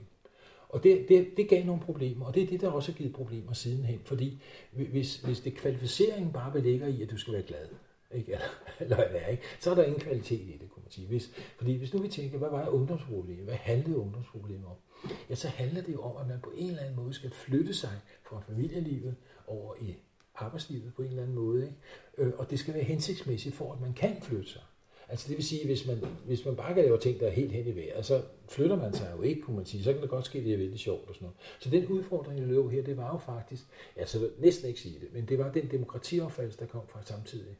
Og 0.70 0.84
det, 0.84 1.10
det, 1.10 1.27
det 1.38 1.50
gav 1.50 1.65
nogle 1.65 1.82
problemer, 1.82 2.25
og 2.25 2.36
det 2.36 2.44
er 2.44 2.48
det, 2.48 2.62
der 2.62 2.70
også 2.70 2.91
har 2.91 2.98
givet 2.98 3.13
problemer 3.13 3.53
sidenhen. 3.53 4.01
Fordi 4.06 4.41
hvis, 4.72 5.18
hvis 5.18 5.39
det 5.39 5.56
kvalificeringen 5.56 6.34
bare 6.34 6.62
ligger 6.62 6.88
i, 6.88 7.01
at 7.01 7.12
du 7.12 7.18
skal 7.18 7.34
være 7.34 7.44
glad, 7.44 7.68
ikke? 8.13 8.31
Eller, 8.31 8.45
eller 8.79 9.09
hvad 9.09 9.31
ikke? 9.31 9.43
så 9.59 9.71
er 9.71 9.75
der 9.75 9.83
ingen 9.83 9.99
kvalitet 9.99 10.41
i 10.41 10.57
det, 10.61 10.69
kunne 10.69 10.83
man 10.83 10.91
sige. 10.91 11.07
Hvis, 11.07 11.31
fordi 11.57 11.77
hvis 11.77 11.93
nu 11.93 12.01
vi 12.01 12.07
tænker, 12.07 12.37
hvad 12.37 12.49
var 12.49 12.67
ungdomsproblemet? 12.67 13.43
Hvad 13.43 13.55
handlede 13.55 13.97
ungdomsproblemet 13.97 14.65
om? 14.65 15.09
Ja, 15.29 15.35
så 15.35 15.47
handler 15.47 15.81
det 15.81 15.93
jo 15.93 16.01
om, 16.01 16.17
at 16.17 16.27
man 16.27 16.39
på 16.43 16.51
en 16.55 16.69
eller 16.69 16.81
anden 16.81 16.95
måde 16.95 17.13
skal 17.13 17.31
flytte 17.31 17.73
sig 17.73 18.01
fra 18.23 18.39
familielivet 18.39 19.15
over 19.47 19.75
i 19.81 19.95
arbejdslivet 20.35 20.93
på 20.95 21.01
en 21.01 21.07
eller 21.07 21.21
anden 21.21 21.35
måde. 21.35 21.63
Ikke? 21.63 21.75
Øh, 22.17 22.33
og 22.37 22.49
det 22.49 22.59
skal 22.59 22.73
være 22.73 22.83
hensigtsmæssigt 22.83 23.55
for, 23.55 23.73
at 23.73 23.81
man 23.81 23.93
kan 23.93 24.21
flytte 24.21 24.49
sig. 24.49 24.61
Altså 25.09 25.29
det 25.29 25.37
vil 25.37 25.45
sige, 25.45 25.65
hvis 25.65 25.87
man, 25.87 26.05
hvis 26.25 26.45
man 26.45 26.55
bare 26.55 26.73
kan 26.73 26.83
lave 26.83 26.97
ting, 26.99 27.19
der 27.19 27.27
er 27.27 27.31
helt 27.31 27.51
hen 27.51 27.67
i 27.67 27.75
vejret, 27.75 28.05
så 28.05 28.21
flytter 28.47 28.75
man 28.75 28.93
sig 28.93 29.13
jo 29.17 29.21
ikke, 29.21 29.41
kunne 29.41 29.55
man 29.55 29.65
sige. 29.65 29.83
Så 29.83 29.93
kan 29.93 30.01
det 30.01 30.09
godt 30.09 30.25
ske, 30.25 30.37
at 30.37 30.45
det 30.45 30.53
er 30.53 30.57
vældig 30.57 30.79
sjovt 30.79 31.09
og 31.09 31.15
sådan 31.15 31.25
noget. 31.25 31.37
Så 31.59 31.69
den 31.69 31.87
udfordring, 31.87 32.39
jeg 32.39 32.47
løb 32.47 32.69
her, 32.69 32.83
det 32.83 32.97
var 32.97 33.11
jo 33.13 33.17
faktisk, 33.17 33.63
altså 33.95 34.29
næsten 34.39 34.67
ikke 34.67 34.79
sige 34.79 34.99
det, 34.99 35.13
men 35.13 35.25
det 35.25 35.39
var 35.39 35.51
den 35.51 35.71
demokratiopfattelse, 35.71 36.59
der 36.59 36.65
kom 36.65 36.81
fra 36.87 36.99
samtidig. 37.05 37.57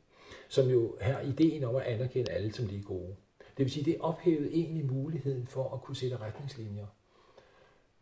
Som 0.50 0.70
jo 0.70 0.98
har 1.02 1.22
ideen 1.22 1.64
om 1.64 1.76
at 1.76 1.82
anerkende 1.82 2.32
alle 2.32 2.54
som 2.54 2.68
lige 2.68 2.84
gode. 2.84 3.16
Det 3.40 3.66
vil 3.66 3.72
sige, 3.72 3.86
det 3.86 3.98
ophævede 4.00 4.54
egentlig 4.54 4.86
muligheden 4.86 5.48
for 5.48 5.74
at 5.74 5.82
kunne 5.82 5.96
sætte 5.96 6.18
retningslinjer. 6.18 6.86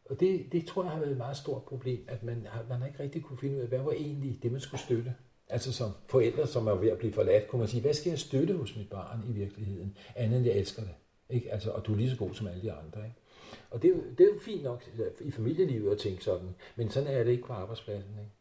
Og 0.09 0.19
det, 0.19 0.45
det 0.51 0.65
tror 0.65 0.83
jeg 0.83 0.91
har 0.91 0.99
været 0.99 1.11
et 1.11 1.17
meget 1.17 1.37
stort 1.37 1.63
problem, 1.63 2.05
at 2.07 2.23
man 2.23 2.47
har, 2.49 2.65
man 2.69 2.79
har 2.79 2.87
ikke 2.87 3.03
rigtig 3.03 3.23
kunne 3.23 3.39
finde 3.39 3.55
ud 3.57 3.61
af, 3.61 3.67
hvad 3.67 3.79
var 3.79 3.91
egentlig 3.91 4.39
det, 4.43 4.51
man 4.51 4.61
skulle 4.61 4.81
støtte. 4.81 5.15
Altså 5.49 5.73
som 5.73 5.91
forældre, 6.07 6.47
som 6.47 6.67
er 6.67 6.75
ved 6.75 6.89
at 6.89 6.97
blive 6.97 7.13
forladt, 7.13 7.47
kunne 7.47 7.59
man 7.59 7.67
sige, 7.67 7.81
hvad 7.81 7.93
skal 7.93 8.09
jeg 8.09 8.19
støtte 8.19 8.53
hos 8.53 8.75
mit 8.77 8.89
barn 8.89 9.23
i 9.29 9.31
virkeligheden, 9.31 9.97
andet 10.15 10.37
end 10.37 10.45
jeg 10.45 10.55
elsker 10.55 10.81
det. 10.81 10.93
Ikke? 11.29 11.51
Altså, 11.51 11.71
og 11.71 11.85
du 11.85 11.93
er 11.93 11.97
lige 11.97 12.09
så 12.09 12.17
god 12.17 12.33
som 12.33 12.47
alle 12.47 12.61
de 12.61 12.71
andre. 12.71 13.05
Ikke? 13.05 13.17
Og 13.69 13.81
det 13.81 13.91
er, 13.91 13.95
jo, 13.95 14.03
det 14.17 14.23
er 14.23 14.33
jo 14.33 14.39
fint 14.41 14.63
nok 14.63 14.83
i 15.21 15.31
familielivet 15.31 15.91
at 15.91 15.97
tænke 15.97 16.23
sådan, 16.23 16.55
men 16.75 16.89
sådan 16.89 17.09
er 17.09 17.23
det 17.23 17.31
ikke 17.31 17.43
på 17.43 17.53
arbejdspladsen. 17.53 18.11
Ikke? 18.19 18.31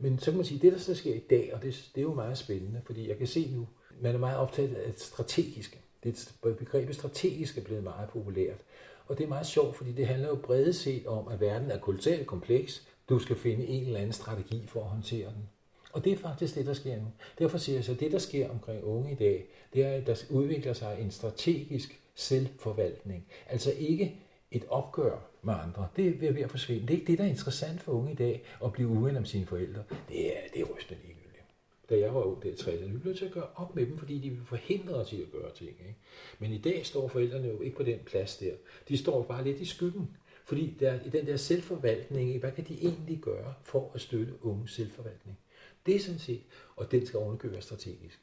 Men 0.00 0.18
så 0.18 0.30
kan 0.30 0.36
man 0.36 0.46
sige, 0.46 0.60
det 0.60 0.72
der 0.72 0.78
så 0.78 0.94
sker 0.94 1.14
i 1.14 1.18
dag, 1.30 1.50
og 1.54 1.62
det, 1.62 1.90
det 1.94 2.00
er 2.00 2.02
jo 2.02 2.14
meget 2.14 2.38
spændende, 2.38 2.80
fordi 2.86 3.08
jeg 3.08 3.18
kan 3.18 3.26
se 3.26 3.50
nu, 3.54 3.68
man 4.00 4.14
er 4.14 4.18
meget 4.18 4.38
optaget 4.38 4.74
af 4.74 4.92
det 4.92 5.00
strategiske. 5.00 5.78
Det 6.04 6.34
begrebet 6.42 6.94
strategisk 6.94 7.58
er 7.58 7.62
blevet 7.62 7.84
meget 7.84 8.08
populært. 8.08 8.58
Og 9.06 9.18
det 9.18 9.24
er 9.24 9.28
meget 9.28 9.46
sjovt, 9.46 9.76
fordi 9.76 9.92
det 9.92 10.06
handler 10.06 10.28
jo 10.28 10.34
bredt 10.34 10.76
set 10.76 11.06
om, 11.06 11.28
at 11.28 11.40
verden 11.40 11.70
er 11.70 11.78
kulturelt 11.78 12.26
kompleks. 12.26 12.86
Du 13.08 13.18
skal 13.18 13.36
finde 13.36 13.66
en 13.66 13.86
eller 13.86 13.98
anden 13.98 14.12
strategi 14.12 14.66
for 14.66 14.80
at 14.80 14.88
håndtere 14.88 15.26
den. 15.26 15.48
Og 15.92 16.04
det 16.04 16.12
er 16.12 16.16
faktisk 16.16 16.54
det, 16.54 16.66
der 16.66 16.72
sker 16.72 16.96
nu. 16.96 17.06
Derfor 17.38 17.58
siger 17.58 17.76
jeg 17.76 17.84
så, 17.84 17.92
at 17.92 18.00
det, 18.00 18.12
der 18.12 18.18
sker 18.18 18.50
omkring 18.50 18.84
unge 18.84 19.12
i 19.12 19.14
dag, 19.14 19.46
det 19.74 19.84
er, 19.84 19.92
at 19.92 20.06
der 20.06 20.16
udvikler 20.30 20.72
sig 20.72 20.98
en 21.00 21.10
strategisk 21.10 22.00
selvforvaltning. 22.14 23.26
Altså 23.46 23.72
ikke 23.78 24.16
et 24.50 24.64
opgør 24.68 25.18
med 25.42 25.54
andre. 25.54 25.88
Det 25.96 26.24
er 26.24 26.32
ved 26.32 26.42
at 26.42 26.50
forsvinde. 26.50 26.82
Det 26.82 26.90
er 26.90 26.98
ikke 26.98 27.06
det, 27.06 27.18
der 27.18 27.24
er 27.24 27.28
interessant 27.28 27.82
for 27.82 27.92
unge 27.92 28.12
i 28.12 28.14
dag, 28.14 28.44
at 28.64 28.72
blive 28.72 28.88
uven 28.88 29.16
om 29.16 29.24
sine 29.24 29.46
forældre. 29.46 29.82
Det 30.08 30.36
er, 30.36 30.40
det 30.54 30.60
er 30.60 30.64
rystende 30.64 31.02
ligegyldigt. 31.02 31.44
Da 31.90 31.98
jeg 31.98 32.14
var 32.14 32.22
ung, 32.22 32.42
det 32.42 32.52
er 32.52 32.56
60, 32.56 32.92
vi 32.92 32.98
blev 32.98 33.16
til 33.16 33.24
at 33.24 33.32
gøre 33.32 33.46
op 33.54 33.76
med 33.76 33.86
dem, 33.86 33.98
fordi 33.98 34.18
de 34.18 34.38
forhindrede 34.46 35.00
os 35.00 35.12
i 35.12 35.22
at 35.22 35.32
gøre 35.32 35.52
ting. 35.54 35.70
Ikke? 35.70 35.96
Men 36.38 36.52
i 36.52 36.58
dag 36.58 36.86
står 36.86 37.08
forældrene 37.08 37.48
jo 37.48 37.60
ikke 37.60 37.76
på 37.76 37.82
den 37.82 37.98
plads 38.06 38.36
der. 38.36 38.52
De 38.88 38.96
står 38.96 39.22
bare 39.22 39.44
lidt 39.44 39.60
i 39.60 39.64
skyggen. 39.64 40.16
Fordi 40.44 40.76
der, 40.80 41.00
i 41.04 41.08
den 41.08 41.26
der 41.26 41.36
selvforvaltning, 41.36 42.38
hvad 42.38 42.52
kan 42.52 42.64
de 42.64 42.74
egentlig 42.74 43.18
gøre 43.18 43.54
for 43.62 43.90
at 43.94 44.00
støtte 44.00 44.44
unge 44.44 44.68
selvforvaltning? 44.68 45.38
Det 45.86 45.96
er 45.96 46.00
sådan 46.00 46.18
set, 46.18 46.42
og 46.76 46.90
den 46.90 47.06
skal 47.06 47.18
ovenkøre 47.18 47.60
strategisk. 47.60 48.20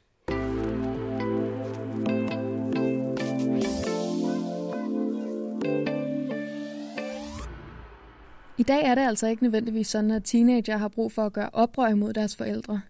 I 8.58 8.62
dag 8.62 8.84
er 8.84 8.94
det 8.94 9.02
altså 9.02 9.26
ikke 9.26 9.42
nødvendigvis 9.42 9.86
sådan, 9.86 10.10
at 10.10 10.24
teenager 10.24 10.76
har 10.76 10.88
brug 10.88 11.12
for 11.12 11.22
at 11.22 11.32
gøre 11.32 11.50
oprør 11.52 11.94
mod 11.94 12.12
deres 12.12 12.36
forældre. 12.36 12.80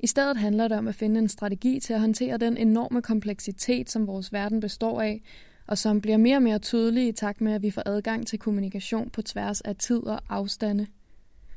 I 0.00 0.06
stedet 0.06 0.36
handler 0.36 0.68
det 0.68 0.78
om 0.78 0.88
at 0.88 0.94
finde 0.94 1.20
en 1.20 1.28
strategi 1.28 1.80
til 1.80 1.92
at 1.92 2.00
håndtere 2.00 2.36
den 2.36 2.56
enorme 2.56 3.02
kompleksitet, 3.02 3.90
som 3.90 4.06
vores 4.06 4.32
verden 4.32 4.60
består 4.60 5.00
af, 5.00 5.22
og 5.66 5.78
som 5.78 6.00
bliver 6.00 6.16
mere 6.16 6.36
og 6.36 6.42
mere 6.42 6.58
tydelig 6.58 7.08
i 7.08 7.12
takt 7.12 7.40
med, 7.40 7.52
at 7.52 7.62
vi 7.62 7.70
får 7.70 7.82
adgang 7.86 8.26
til 8.26 8.38
kommunikation 8.38 9.10
på 9.10 9.22
tværs 9.22 9.60
af 9.60 9.76
tid 9.76 10.06
og 10.06 10.20
afstande. 10.28 10.86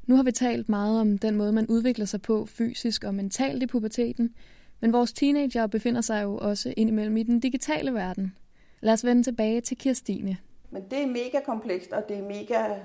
Nu 0.08 0.16
har 0.16 0.24
vi 0.24 0.32
talt 0.32 0.70
meget 0.70 1.02
om 1.02 1.18
den 1.18 1.36
måde, 1.36 1.52
man 1.52 1.68
udvikler 1.68 2.06
sig 2.06 2.22
på 2.22 2.46
fysisk 2.46 3.04
og 3.04 3.16
mentalt 3.16 3.64
i 3.64 3.68
puberteten, 3.68 4.34
men 4.80 4.94
vores 4.94 5.14
teenager 5.14 5.68
befinder 5.68 6.02
sig 6.02 6.24
jo 6.24 6.38
også 6.38 6.74
indimellem 6.78 7.18
i 7.18 7.24
den 7.24 7.40
digitale 7.40 7.94
verden. 7.94 8.36
Lad 8.82 8.94
os 8.94 9.06
vende 9.06 9.24
tilbage 9.24 9.62
til 9.62 9.78
Kirstine. 9.78 10.38
Men 10.72 10.84
det 10.92 11.04
er 11.04 11.08
mega 11.08 11.40
komplekst, 11.46 11.92
og 11.92 12.04
det 12.10 12.18
er 12.18 12.24
mega, 12.24 12.76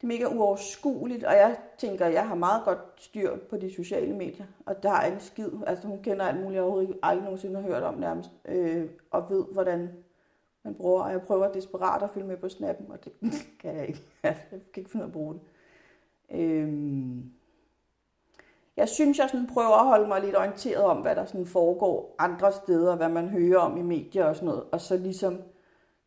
det 0.00 0.06
er 0.06 0.08
mega 0.08 0.26
uoverskueligt, 0.26 1.24
og 1.24 1.32
jeg 1.32 1.56
tænker, 1.78 2.06
jeg 2.06 2.28
har 2.28 2.34
meget 2.34 2.64
godt 2.64 2.78
styr 2.96 3.36
på 3.50 3.56
de 3.56 3.74
sociale 3.74 4.16
medier, 4.16 4.46
og 4.66 4.82
der 4.82 4.92
er 4.92 5.12
en 5.12 5.20
skid. 5.20 5.50
Altså 5.66 5.86
hun 5.86 6.02
kender 6.02 6.24
alt 6.24 6.36
muligt, 6.36 6.54
jeg 6.54 6.62
overhovedet 6.62 6.98
aldrig 7.02 7.24
nogensinde 7.24 7.60
har 7.60 7.68
hørt 7.68 7.82
om 7.82 7.94
nærmest, 7.94 8.30
øh, 8.44 8.88
og 9.10 9.30
ved, 9.30 9.44
hvordan 9.52 9.90
man 10.62 10.74
bruger, 10.74 11.02
og 11.02 11.12
jeg 11.12 11.22
prøver 11.22 11.52
desperat 11.52 12.02
at 12.02 12.10
følge 12.10 12.26
med 12.26 12.36
på 12.36 12.48
snappen, 12.48 12.90
og 12.90 13.04
det 13.04 13.12
kan 13.60 13.76
jeg 13.76 13.88
ikke. 13.88 14.00
Altså, 14.22 14.42
jeg 14.52 14.60
kan 14.72 14.80
ikke 14.80 14.90
finde 14.90 15.04
ud 15.04 15.06
af 15.06 15.08
at 15.08 15.12
bruge 15.12 15.34
det. 15.34 15.40
Øhm, 16.30 17.32
jeg 18.76 18.88
synes, 18.88 19.18
jeg 19.18 19.28
sådan 19.30 19.46
prøver 19.46 19.80
at 19.80 19.86
holde 19.86 20.08
mig 20.08 20.20
lidt 20.20 20.36
orienteret 20.36 20.84
om, 20.84 20.96
hvad 20.96 21.16
der 21.16 21.24
sådan 21.24 21.46
foregår 21.46 22.14
andre 22.18 22.52
steder, 22.52 22.96
hvad 22.96 23.08
man 23.08 23.28
hører 23.28 23.58
om 23.58 23.76
i 23.76 23.82
medier 23.82 24.24
og 24.24 24.34
sådan 24.34 24.48
noget, 24.48 24.64
og 24.72 24.80
så 24.80 24.96
ligesom 24.96 25.42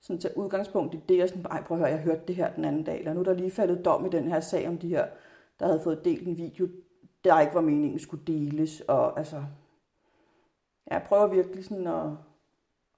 sådan 0.04 0.20
tage 0.20 0.38
udgangspunkt 0.38 0.94
i 0.94 1.00
det, 1.10 1.24
og 1.24 1.30
sådan, 1.30 1.46
ej, 1.46 1.63
prøv 1.63 1.78
at 1.78 1.82
høre, 1.82 1.92
jeg 1.92 2.04
hørte 2.04 2.22
det 2.28 2.36
her 2.36 2.54
den 2.54 2.66
anden 2.66 2.84
dag, 2.84 3.00
eller 3.00 3.13
nu 3.13 3.20
er 3.20 3.24
der 3.24 3.34
lige 3.34 3.52
faldet 3.52 3.86
dom 3.86 4.06
i 4.06 4.10
den 4.10 4.28
her 4.28 4.39
sag 4.39 4.68
om 4.68 4.78
de 4.78 4.88
her, 4.88 5.08
der 5.60 5.66
havde 5.66 5.80
fået 5.80 6.06
delt 6.06 6.28
en 6.28 6.38
video, 6.38 6.68
der 7.24 7.39
ikke 7.39 7.56
var 7.56 7.62
meningen 7.62 8.00
skulle 8.00 8.26
deles, 8.26 8.82
og 8.82 9.18
altså, 9.18 9.44
jeg 10.88 11.04
prøver 11.08 11.28
virkelig 11.28 11.66
sådan 11.66 11.88
at, 11.88 12.06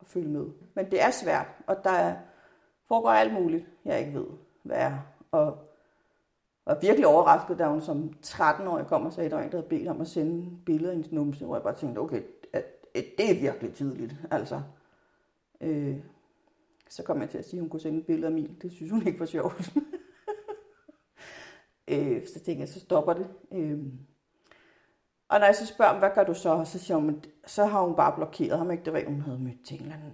at 0.02 0.08
følge 0.08 0.28
med. 0.28 0.46
Men 0.74 0.92
det 0.92 1.02
er 1.02 1.12
svært, 1.12 1.48
og 1.68 1.84
der 1.84 2.16
foregår 2.88 3.10
alt 3.10 3.34
muligt, 3.34 3.66
jeg 3.86 4.00
ikke 4.00 4.20
ved, 4.20 4.28
hvad 4.64 4.78
er. 4.78 4.98
Og 5.32 5.58
var 6.66 6.80
virkelig 6.82 7.08
overrasket, 7.08 7.60
da 7.60 7.68
hun 7.68 7.82
som 7.82 8.14
13-årig 8.26 8.86
kom 8.86 9.06
og 9.06 9.14
sagde, 9.14 9.26
at 9.26 9.32
der 9.32 9.38
var 9.38 9.44
en, 9.44 9.52
der 9.52 9.58
havde 9.58 9.70
bedt 9.70 9.88
om 9.88 10.02
at 10.02 10.08
sende 10.08 10.58
billeder 10.66 10.90
af 10.90 10.96
hendes 10.96 11.12
numse, 11.12 11.46
hvor 11.46 11.56
jeg 11.56 11.64
bare 11.64 11.76
tænkte, 11.76 12.00
okay, 12.00 12.22
det 12.94 13.32
er 13.32 13.42
virkelig 13.42 13.74
tidligt. 13.74 14.16
Altså, 14.32 14.62
øh, 15.62 15.98
så 16.90 17.04
kom 17.04 17.22
jeg 17.22 17.30
til 17.30 17.38
at 17.38 17.46
sige, 17.46 17.58
at 17.58 17.62
hun 17.62 17.70
kunne 17.70 17.80
sende 17.80 18.00
et 18.00 18.06
billede 18.06 18.28
af 18.28 18.34
min. 18.34 18.58
Det 18.62 18.72
synes 18.72 18.92
hun 18.92 19.08
ikke 19.08 19.20
var 19.20 19.26
sjovt. 19.26 19.74
øh, 21.92 22.28
så 22.28 22.34
tænkte 22.34 22.60
jeg, 22.60 22.70
så 22.70 22.80
stopper 22.80 23.14
det. 23.14 23.28
Øh, 23.52 23.80
og 25.30 25.40
når 25.40 25.46
jeg 25.46 25.56
så 25.56 25.66
spørger 25.66 26.00
hvad 26.00 26.10
gør 26.16 26.24
du 26.24 26.34
så? 26.34 26.66
Så 26.66 26.80
siger 26.80 26.98
hun, 26.98 27.24
så 27.48 27.66
har 27.66 27.82
hun 27.82 27.96
bare 27.96 28.16
blokeret 28.16 28.58
ham, 28.58 28.72
ikke? 28.72 28.86
Det 28.86 28.94
var 28.94 29.04
hun 29.08 29.22
havde 29.22 29.40
mødt 29.40 29.66
til 29.66 29.76
en 29.76 29.82
eller 29.82 29.96
anden 29.96 30.14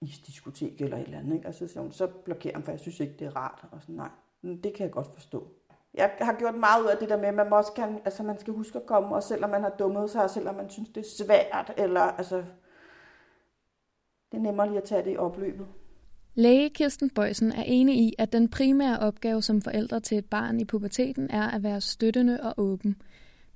isdiskotek 0.00 0.80
eller 0.80 0.96
et 0.96 1.04
eller 1.04 1.18
andet. 1.18 1.36
Ikke? 1.36 1.48
Og 1.48 1.54
så, 1.54 1.68
siger 1.68 1.80
hun, 1.80 1.92
så 1.92 2.06
blokerer 2.06 2.54
ham, 2.54 2.62
for 2.62 2.72
jeg 2.72 2.80
synes 2.80 3.00
ikke, 3.00 3.14
det 3.18 3.26
er 3.26 3.36
rart. 3.36 3.64
Og 3.72 3.82
sådan, 3.82 3.94
nej, 3.94 4.10
det 4.42 4.74
kan 4.74 4.84
jeg 4.84 4.92
godt 4.92 5.14
forstå. 5.14 5.48
Jeg 5.94 6.16
har 6.20 6.36
gjort 6.38 6.54
meget 6.54 6.82
ud 6.82 6.88
af 6.88 6.96
det 6.96 7.08
der 7.08 7.16
med, 7.16 7.28
at 7.28 7.34
man 7.34 7.52
også 7.52 7.72
kan, 7.72 8.00
altså 8.04 8.22
man 8.22 8.38
skal 8.38 8.54
huske 8.54 8.78
at 8.78 8.86
komme, 8.86 9.14
og 9.14 9.22
selvom 9.22 9.50
man 9.50 9.62
har 9.62 9.70
dummet 9.70 10.10
sig, 10.10 10.24
og 10.24 10.30
selvom 10.30 10.54
man 10.54 10.70
synes, 10.70 10.88
det 10.88 11.00
er 11.00 11.24
svært, 11.24 11.72
eller 11.76 12.00
altså, 12.00 12.36
det 14.32 14.38
er 14.38 14.42
nemmere 14.42 14.66
lige 14.68 14.78
at 14.78 14.84
tage 14.84 15.04
det 15.04 15.12
i 15.12 15.16
opløbet. 15.16 15.66
Læge 16.38 16.70
Kirsten 16.70 17.10
Bøjsen 17.10 17.52
er 17.52 17.62
enig 17.62 17.96
i, 17.96 18.14
at 18.18 18.32
den 18.32 18.48
primære 18.48 18.98
opgave 18.98 19.42
som 19.42 19.62
forældre 19.62 20.00
til 20.00 20.18
et 20.18 20.24
barn 20.24 20.60
i 20.60 20.64
puberteten 20.64 21.30
er 21.30 21.50
at 21.50 21.62
være 21.62 21.80
støttende 21.80 22.40
og 22.42 22.54
åben. 22.56 22.96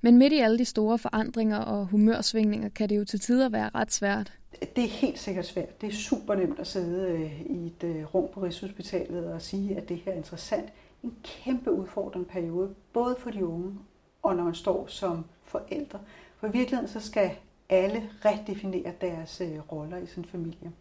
Men 0.01 0.17
midt 0.17 0.33
i 0.33 0.39
alle 0.39 0.57
de 0.57 0.65
store 0.65 0.97
forandringer 0.97 1.57
og 1.57 1.85
humørsvingninger 1.85 2.69
kan 2.69 2.89
det 2.89 2.97
jo 2.97 3.05
til 3.05 3.19
tider 3.19 3.49
være 3.49 3.69
ret 3.75 3.91
svært. 3.91 4.33
Det 4.75 4.83
er 4.83 4.87
helt 4.87 5.19
sikkert 5.19 5.45
svært. 5.45 5.81
Det 5.81 5.89
er 5.89 5.93
super 5.93 6.35
nemt 6.35 6.59
at 6.59 6.67
sidde 6.67 7.11
øh, 7.11 7.41
i 7.41 7.65
et 7.65 7.83
øh, 7.83 8.15
rum 8.15 8.29
på 8.33 8.43
Rigshospitalet 8.43 9.33
og 9.33 9.41
sige, 9.41 9.77
at 9.77 9.89
det 9.89 9.97
her 9.97 10.11
er 10.11 10.17
interessant. 10.17 10.69
En 11.03 11.13
kæmpe 11.23 11.71
udfordrende 11.71 12.27
periode, 12.27 12.69
både 12.93 13.15
for 13.19 13.29
de 13.29 13.45
unge 13.45 13.77
og 14.23 14.35
når 14.35 14.43
man 14.43 14.55
står 14.55 14.87
som 14.87 15.25
forældre. 15.43 15.99
For 16.37 16.47
i 16.47 16.51
virkeligheden 16.51 16.87
så 16.87 16.99
skal 16.99 17.31
alle 17.69 18.09
redefinere 18.25 18.93
deres 19.01 19.41
øh, 19.41 19.71
roller 19.71 19.97
i 19.97 20.05
sin 20.05 20.25
familie. 20.25 20.71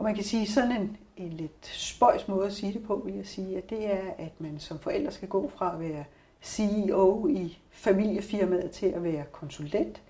Og 0.00 0.04
man 0.04 0.14
kan 0.14 0.24
sige, 0.24 0.46
sådan 0.46 0.72
en, 0.72 0.96
en 1.16 1.32
lidt 1.32 1.66
spøjs 1.66 2.28
måde 2.28 2.46
at 2.46 2.52
sige 2.52 2.72
det 2.72 2.82
på, 2.82 3.02
vil 3.04 3.14
jeg 3.14 3.26
sige, 3.26 3.56
at 3.56 3.70
det 3.70 3.92
er, 3.92 4.02
at 4.18 4.40
man 4.40 4.58
som 4.58 4.78
forældre 4.78 5.12
skal 5.12 5.28
gå 5.28 5.48
fra 5.48 5.74
at 5.74 5.80
være 5.80 6.04
CEO 6.42 7.28
i 7.28 7.58
familiefirmaet 7.70 8.70
til 8.70 8.86
at 8.86 9.04
være 9.04 9.24
konsulent. 9.32 10.02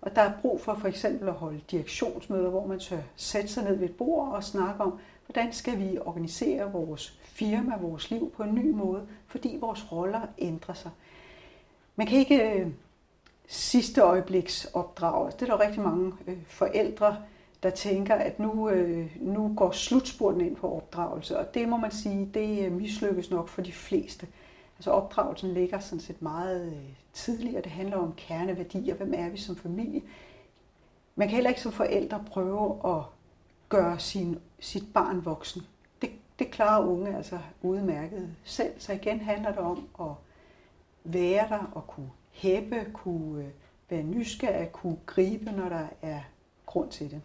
Og 0.00 0.16
der 0.16 0.22
er 0.22 0.32
brug 0.42 0.60
for 0.60 0.74
for 0.74 0.88
eksempel 0.88 1.28
at 1.28 1.34
holde 1.34 1.60
direktionsmøder, 1.70 2.50
hvor 2.50 2.66
man 2.66 2.78
tør 2.78 2.98
sætte 3.16 3.48
sig 3.48 3.64
ned 3.64 3.76
ved 3.76 3.88
et 3.88 3.96
bord 3.96 4.28
og 4.28 4.44
snakke 4.44 4.82
om, 4.84 4.98
hvordan 5.26 5.52
skal 5.52 5.78
vi 5.78 5.98
organisere 5.98 6.72
vores 6.72 7.18
firma, 7.22 7.76
vores 7.76 8.10
liv 8.10 8.32
på 8.36 8.42
en 8.42 8.54
ny 8.54 8.70
måde, 8.70 9.06
fordi 9.26 9.56
vores 9.60 9.92
roller 9.92 10.20
ændrer 10.38 10.74
sig. 10.74 10.90
Man 11.96 12.06
kan 12.06 12.18
ikke 12.18 12.52
øh, 12.52 12.68
sidste 13.46 14.00
øjebliks 14.00 14.64
opdrage. 14.64 15.24
Altså, 15.24 15.36
det 15.40 15.48
er 15.48 15.56
der 15.56 15.66
rigtig 15.66 15.82
mange 15.82 16.12
øh, 16.26 16.38
forældre, 16.46 17.16
der 17.66 17.72
tænker, 17.72 18.14
at 18.14 18.38
nu, 18.38 18.68
øh, 18.70 19.16
nu 19.20 19.54
går 19.56 19.70
slutspurten 19.70 20.40
ind 20.40 20.56
på 20.56 20.76
opdragelse, 20.76 21.38
og 21.38 21.54
det 21.54 21.68
må 21.68 21.76
man 21.76 21.90
sige, 21.90 22.30
det 22.34 22.66
øh, 22.66 22.72
mislykkes 22.72 23.30
nok 23.30 23.48
for 23.48 23.62
de 23.62 23.72
fleste. 23.72 24.26
Altså 24.78 24.90
opdragelsen 24.90 25.54
ligger 25.54 25.78
sådan 25.78 26.00
set 26.00 26.22
meget 26.22 26.66
øh, 26.66 26.92
tidligere. 27.12 27.62
Det 27.62 27.72
handler 27.72 27.96
om 27.96 28.14
kerneværdier. 28.16 28.94
Hvem 28.94 29.14
er 29.16 29.28
vi 29.28 29.36
som 29.36 29.56
familie? 29.56 30.02
Man 31.16 31.28
kan 31.28 31.34
heller 31.34 31.50
ikke 31.50 31.60
som 31.60 31.72
forældre 31.72 32.24
prøve 32.26 32.96
at 32.96 33.02
gøre 33.68 33.98
sin, 33.98 34.38
sit 34.60 34.92
barn 34.94 35.24
voksen. 35.24 35.62
Det, 36.02 36.10
det 36.38 36.50
klarer 36.50 36.86
unge 36.86 37.16
altså 37.16 37.38
udmærket 37.62 38.34
selv. 38.44 38.72
Så 38.78 38.92
igen 38.92 39.20
handler 39.20 39.50
det 39.50 39.58
om 39.58 39.88
at 40.00 40.14
være 41.04 41.48
der 41.48 41.70
og 41.74 41.86
kunne 41.86 42.10
hæppe, 42.30 42.86
kunne 42.92 43.44
øh, 43.44 43.50
være 43.90 44.02
nysgerrig, 44.02 44.72
kunne 44.72 44.98
gribe, 45.06 45.52
når 45.52 45.68
der 45.68 45.86
er 46.02 46.20
grund 46.66 46.90
til 46.90 47.10
det. 47.10 47.22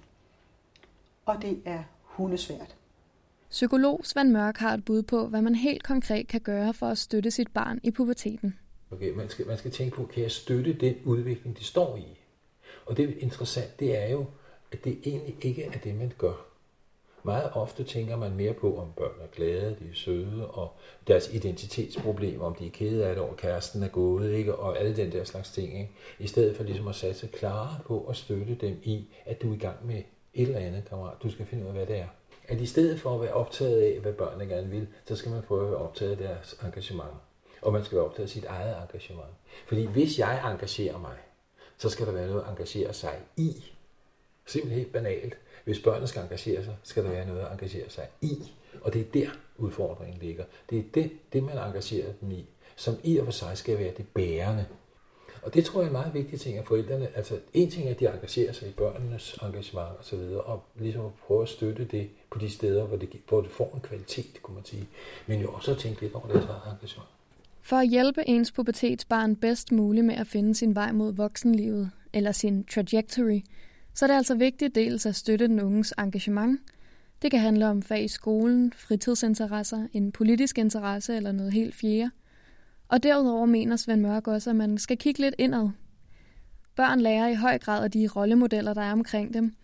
Og 1.26 1.42
det 1.42 1.62
er 1.66 1.84
hundesvært. 2.04 2.76
Psykolog 3.50 4.02
Svend 4.04 4.32
Mørk 4.32 4.58
har 4.58 4.74
et 4.74 4.86
bud 4.86 5.02
på, 5.02 5.28
hvad 5.28 5.42
man 5.42 5.56
helt 5.56 5.84
konkret 5.84 6.28
kan 6.28 6.42
gøre 6.42 6.74
for 6.74 6.88
at 6.88 6.98
støtte 6.98 7.32
sit 7.32 7.48
barn 7.54 7.80
i 7.84 7.92
puberteten. 7.92 8.60
Okay, 8.92 9.14
man 9.14 9.30
skal, 9.30 9.48
man 9.48 9.58
skal 9.58 9.72
tænke 9.72 9.96
på, 9.96 10.06
kan 10.06 10.24
jeg 10.24 10.32
støtte 10.32 10.74
den 10.74 10.96
udvikling, 11.06 11.60
de 11.60 11.64
står 11.64 11.98
i? 11.98 12.18
Og 12.86 12.98
det 12.98 13.10
er 13.10 13.14
interessant, 13.20 13.80
det 13.80 14.04
er 14.04 14.10
jo, 14.10 14.26
at 14.72 14.84
det 14.84 15.00
egentlig 15.06 15.36
ikke 15.42 15.64
er 15.64 15.80
det, 15.80 15.96
man 15.96 16.12
gør. 16.18 16.34
Meget 17.24 17.52
ofte 17.54 17.84
tænker 17.84 18.16
man 18.18 18.36
mere 18.36 18.54
på, 18.54 18.78
om 18.78 18.92
børn 18.98 19.22
er 19.22 19.28
glade, 19.28 19.76
de 19.80 19.90
er 19.90 19.94
søde, 19.94 20.48
og 20.48 20.74
deres 21.08 21.34
identitetsproblemer, 21.34 22.46
om 22.46 22.56
de 22.56 22.68
er 22.68 22.72
kede 22.72 23.06
af 23.06 23.16
det, 23.16 23.24
og 23.24 23.38
kæresten 23.38 23.84
er 23.84 23.88
gået, 23.88 24.34
ikke? 24.34 24.56
og 24.56 24.80
alle 24.80 24.96
den 24.96 25.12
der 25.12 25.24
slags 25.24 25.52
ting. 25.52 25.80
Ikke? 25.80 25.92
I 26.20 26.28
stedet 26.28 26.58
for 26.58 26.64
ligesom 26.64 26.88
at 26.88 26.96
satse 26.96 27.28
klare 27.28 27.80
på 27.86 28.06
at 28.10 28.16
støtte 28.16 28.56
dem 28.56 28.80
i, 28.84 29.08
at 29.26 29.42
du 29.42 29.52
er 29.52 29.56
i 29.56 29.60
gang 29.60 29.88
med 29.88 30.04
et 30.34 30.48
eller 30.48 30.60
andet, 30.60 30.86
kammerat. 30.89 31.13
Du 31.24 31.32
skal 31.32 31.46
finde 31.46 31.63
ud 31.63 31.67
af, 31.67 31.74
hvad 31.74 31.86
det 31.86 31.98
er 31.98 32.08
at 32.52 32.62
i 32.62 32.65
stedet 32.65 33.00
for 33.00 33.15
at 33.15 33.22
være 33.22 33.34
optaget 33.34 33.82
af, 33.82 34.00
hvad 34.00 34.13
børnene 34.13 34.46
gerne 34.46 34.70
vil, 34.70 34.88
så 35.06 35.15
skal 35.15 35.32
man 35.32 35.41
prøve 35.41 35.65
at 35.65 35.72
være 35.72 35.80
optaget 35.80 36.12
af 36.12 36.17
deres 36.17 36.56
engagement. 36.63 37.13
Og 37.62 37.74
man 37.74 37.84
skal 37.84 37.96
være 37.96 38.06
optaget 38.06 38.28
af 38.28 38.30
sit 38.30 38.46
eget 38.46 38.76
engagement. 38.82 39.32
Fordi 39.67 39.86
hvis 39.86 40.20
jeg 40.20 40.52
engagerer 40.52 40.98
mig, 40.98 41.17
så 41.78 41.89
skal 41.89 42.06
der 42.06 42.12
være 42.12 42.28
noget 42.28 42.44
at 42.44 42.50
engagere 42.50 42.94
sig 42.94 43.20
i. 43.38 43.63
Simpelthen 44.46 44.86
banalt. 44.86 45.38
Hvis 45.63 45.80
børnene 45.80 46.08
skal 46.08 46.22
engagere 46.22 46.63
sig, 46.63 46.76
skal 46.84 47.04
der 47.04 47.10
være 47.10 47.28
noget 47.28 47.41
at 47.41 47.52
engagere 47.52 47.89
sig 47.89 48.08
i. 48.22 48.52
Og 48.82 48.94
det 48.94 49.02
er 49.02 49.12
der 49.13 49.30
udfordringen 49.58 50.20
ligger. 50.22 50.46
Det 50.70 50.80
er 50.80 50.84
det, 50.94 51.12
det 51.34 51.44
man 51.44 51.58
engagerer 51.58 52.13
dem 52.22 52.32
i, 52.32 52.46
som 52.76 52.96
i 53.04 53.17
og 53.17 53.26
for 53.26 53.32
sig 53.32 53.58
skal 53.58 53.80
være 53.80 53.94
det 53.98 54.08
bærende 54.13 54.65
og 55.44 55.54
det 55.54 55.66
tror 55.66 55.80
jeg 55.82 55.86
er 55.86 55.90
en 55.90 55.94
meget 55.94 56.14
vigtig 56.14 56.40
ting, 56.40 56.58
at 56.58 56.68
forældrene, 56.68 57.08
altså 57.16 57.40
en 57.54 57.72
ting 57.72 57.88
er, 57.88 57.92
at 57.92 58.00
de 58.00 58.08
engagerer 58.08 58.54
sig 58.54 58.68
i 58.68 58.72
børnenes 58.72 59.38
engagement 59.42 59.98
og 60.00 60.06
så 60.06 60.16
videre, 60.16 60.42
og 60.42 60.64
ligesom 60.76 61.06
at 61.06 61.12
prøve 61.28 61.42
at 61.42 61.50
støtte 61.50 61.86
det 61.86 62.10
på 62.32 62.40
de 62.40 62.50
steder, 62.50 62.86
hvor 62.86 62.98
det, 62.98 63.10
hvor 63.30 63.42
det 63.42 63.52
får 63.52 63.72
en 63.76 63.82
kvalitet, 63.82 64.44
kunne 64.44 64.56
man 64.56 64.66
sige. 64.66 64.88
Men 65.28 65.42
jo 65.42 65.52
også 65.52 65.72
at 65.72 65.78
tænke 65.78 66.02
lidt 66.02 66.14
over 66.14 66.28
deres 66.28 66.46
eget 66.46 66.74
engagement. 66.74 67.10
For 67.62 67.76
at 67.76 67.90
hjælpe 67.90 68.24
ens 68.28 68.52
pubertetsbarn 68.52 69.36
bedst 69.36 69.72
muligt 69.72 70.06
med 70.06 70.16
at 70.16 70.28
finde 70.28 70.56
sin 70.56 70.76
vej 70.76 70.92
mod 70.92 71.14
voksenlivet, 71.14 71.92
eller 72.14 72.32
sin 72.32 72.64
trajectory, 72.64 73.42
så 73.94 74.06
er 74.06 74.08
det 74.08 74.16
altså 74.16 74.36
vigtigt 74.36 74.76
dels 74.76 75.06
at 75.06 75.16
støtte 75.16 75.48
den 75.48 75.62
unges 75.62 75.94
engagement. 76.00 76.62
Det 77.22 77.32
kan 77.32 77.40
handle 77.40 77.68
om 77.68 77.82
fag 77.82 78.04
i 78.04 78.08
skolen, 78.08 78.74
fritidsinteresser, 78.74 79.88
en 79.94 80.12
politisk 80.12 80.58
interesse 80.58 81.16
eller 81.16 81.32
noget 81.32 81.54
helt 81.54 81.76
fjerde– 81.76 82.12
og 82.92 83.04
derudover 83.04 83.46
mener 83.46 83.76
Svend 83.76 84.02
Mørk 84.02 84.28
også, 84.28 84.50
at 84.50 84.56
man 84.56 84.78
skal 84.78 84.98
kigge 84.98 85.20
lidt 85.20 85.36
indad. 85.38 85.70
Børn 86.76 87.00
lærer 87.00 87.28
i 87.28 87.36
høj 87.36 87.58
grad 87.58 87.84
af 87.84 87.92
de 87.92 88.08
rollemodeller, 88.16 88.74
der 88.74 88.82
er 88.82 88.92
omkring 88.92 89.34
dem. 89.34 89.56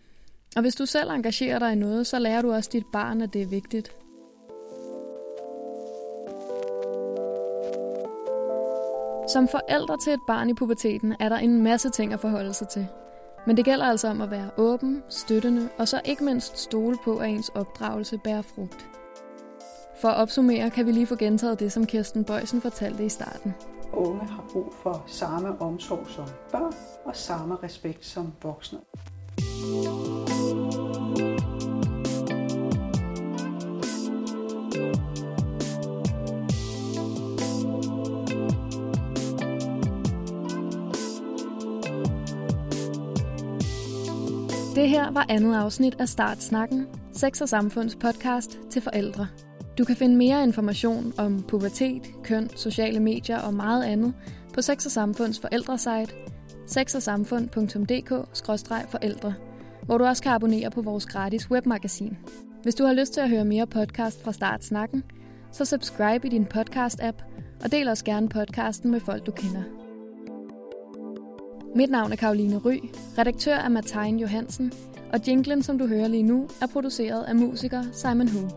Og 0.56 0.62
hvis 0.62 0.74
du 0.74 0.86
selv 0.86 1.10
engagerer 1.10 1.58
dig 1.58 1.72
i 1.72 1.74
noget, 1.74 2.06
så 2.06 2.18
lærer 2.18 2.42
du 2.42 2.52
også 2.52 2.70
dit 2.72 2.86
barn, 2.92 3.20
at 3.20 3.32
det 3.32 3.42
er 3.42 3.46
vigtigt. 3.46 3.88
Som 9.32 9.48
forældre 9.48 9.96
til 10.04 10.12
et 10.12 10.20
barn 10.26 10.50
i 10.50 10.54
puberteten 10.54 11.14
er 11.20 11.28
der 11.28 11.36
en 11.36 11.62
masse 11.62 11.90
ting 11.90 12.12
at 12.12 12.20
forholde 12.20 12.54
sig 12.54 12.68
til. 12.68 12.86
Men 13.46 13.56
det 13.56 13.64
gælder 13.64 13.84
altså 13.84 14.08
om 14.08 14.20
at 14.20 14.30
være 14.30 14.50
åben, 14.56 15.02
støttende 15.08 15.68
og 15.78 15.88
så 15.88 16.00
ikke 16.04 16.24
mindst 16.24 16.58
stole 16.58 16.96
på, 17.04 17.16
at 17.16 17.28
ens 17.28 17.48
opdragelse 17.48 18.18
bærer 18.18 18.42
frugt. 18.42 18.97
For 20.00 20.08
at 20.08 20.16
opsummere 20.16 20.70
kan 20.70 20.86
vi 20.86 20.92
lige 20.92 21.06
få 21.06 21.16
gentaget 21.16 21.60
det, 21.60 21.72
som 21.72 21.86
Kirsten 21.86 22.24
Bøjsen 22.24 22.60
fortalte 22.60 23.04
i 23.04 23.08
starten. 23.08 23.54
Unge 23.92 24.26
har 24.26 24.44
brug 24.52 24.74
for 24.82 25.04
samme 25.06 25.60
omsorg 25.60 26.06
som 26.08 26.24
børn 26.52 26.74
og 27.04 27.16
samme 27.16 27.56
respekt 27.62 28.06
som 28.06 28.32
voksne. 28.42 28.78
Det 44.74 44.88
her 44.88 45.10
var 45.10 45.26
andet 45.28 45.56
afsnit 45.56 46.00
af 46.00 46.08
Startsnakken, 46.08 46.86
Sex 47.12 47.40
og 47.40 47.48
Samfunds 47.48 47.96
podcast 47.96 48.58
til 48.70 48.82
forældre. 48.82 49.26
Du 49.78 49.84
kan 49.84 49.96
finde 49.96 50.16
mere 50.16 50.42
information 50.42 51.12
om 51.18 51.42
pubertet, 51.42 52.02
køn, 52.24 52.50
sociale 52.56 53.00
medier 53.00 53.38
og 53.38 53.54
meget 53.54 53.84
andet 53.84 54.14
på 54.54 54.62
Sex 54.62 54.86
og 54.86 54.92
Samfunds 54.92 55.40
forældresite 55.40 56.12
sexogsamfund.dk-forældre, 56.66 59.34
hvor 59.82 59.98
du 59.98 60.04
også 60.04 60.22
kan 60.22 60.32
abonnere 60.32 60.70
på 60.70 60.82
vores 60.82 61.06
gratis 61.06 61.50
webmagasin. 61.50 62.16
Hvis 62.62 62.74
du 62.74 62.84
har 62.84 62.92
lyst 62.92 63.12
til 63.12 63.20
at 63.20 63.28
høre 63.28 63.44
mere 63.44 63.66
podcast 63.66 64.22
fra 64.22 64.32
Start 64.32 64.64
Snakken, 64.64 65.02
så 65.52 65.64
subscribe 65.64 66.26
i 66.26 66.30
din 66.30 66.46
podcast-app, 66.54 67.22
og 67.64 67.72
del 67.72 67.88
også 67.88 68.04
gerne 68.04 68.28
podcasten 68.28 68.90
med 68.90 69.00
folk, 69.00 69.26
du 69.26 69.30
kender. 69.30 69.62
Mit 71.76 71.90
navn 71.90 72.12
er 72.12 72.16
Karoline 72.16 72.56
Ry, 72.56 72.78
redaktør 73.18 73.54
er 73.54 73.68
Martin 73.68 74.18
Johansen, 74.18 74.72
og 75.12 75.20
jinglen, 75.28 75.62
som 75.62 75.78
du 75.78 75.86
hører 75.86 76.08
lige 76.08 76.22
nu, 76.22 76.48
er 76.62 76.66
produceret 76.66 77.24
af 77.24 77.36
musiker 77.36 77.82
Simon 77.92 78.28
Hu. 78.28 78.48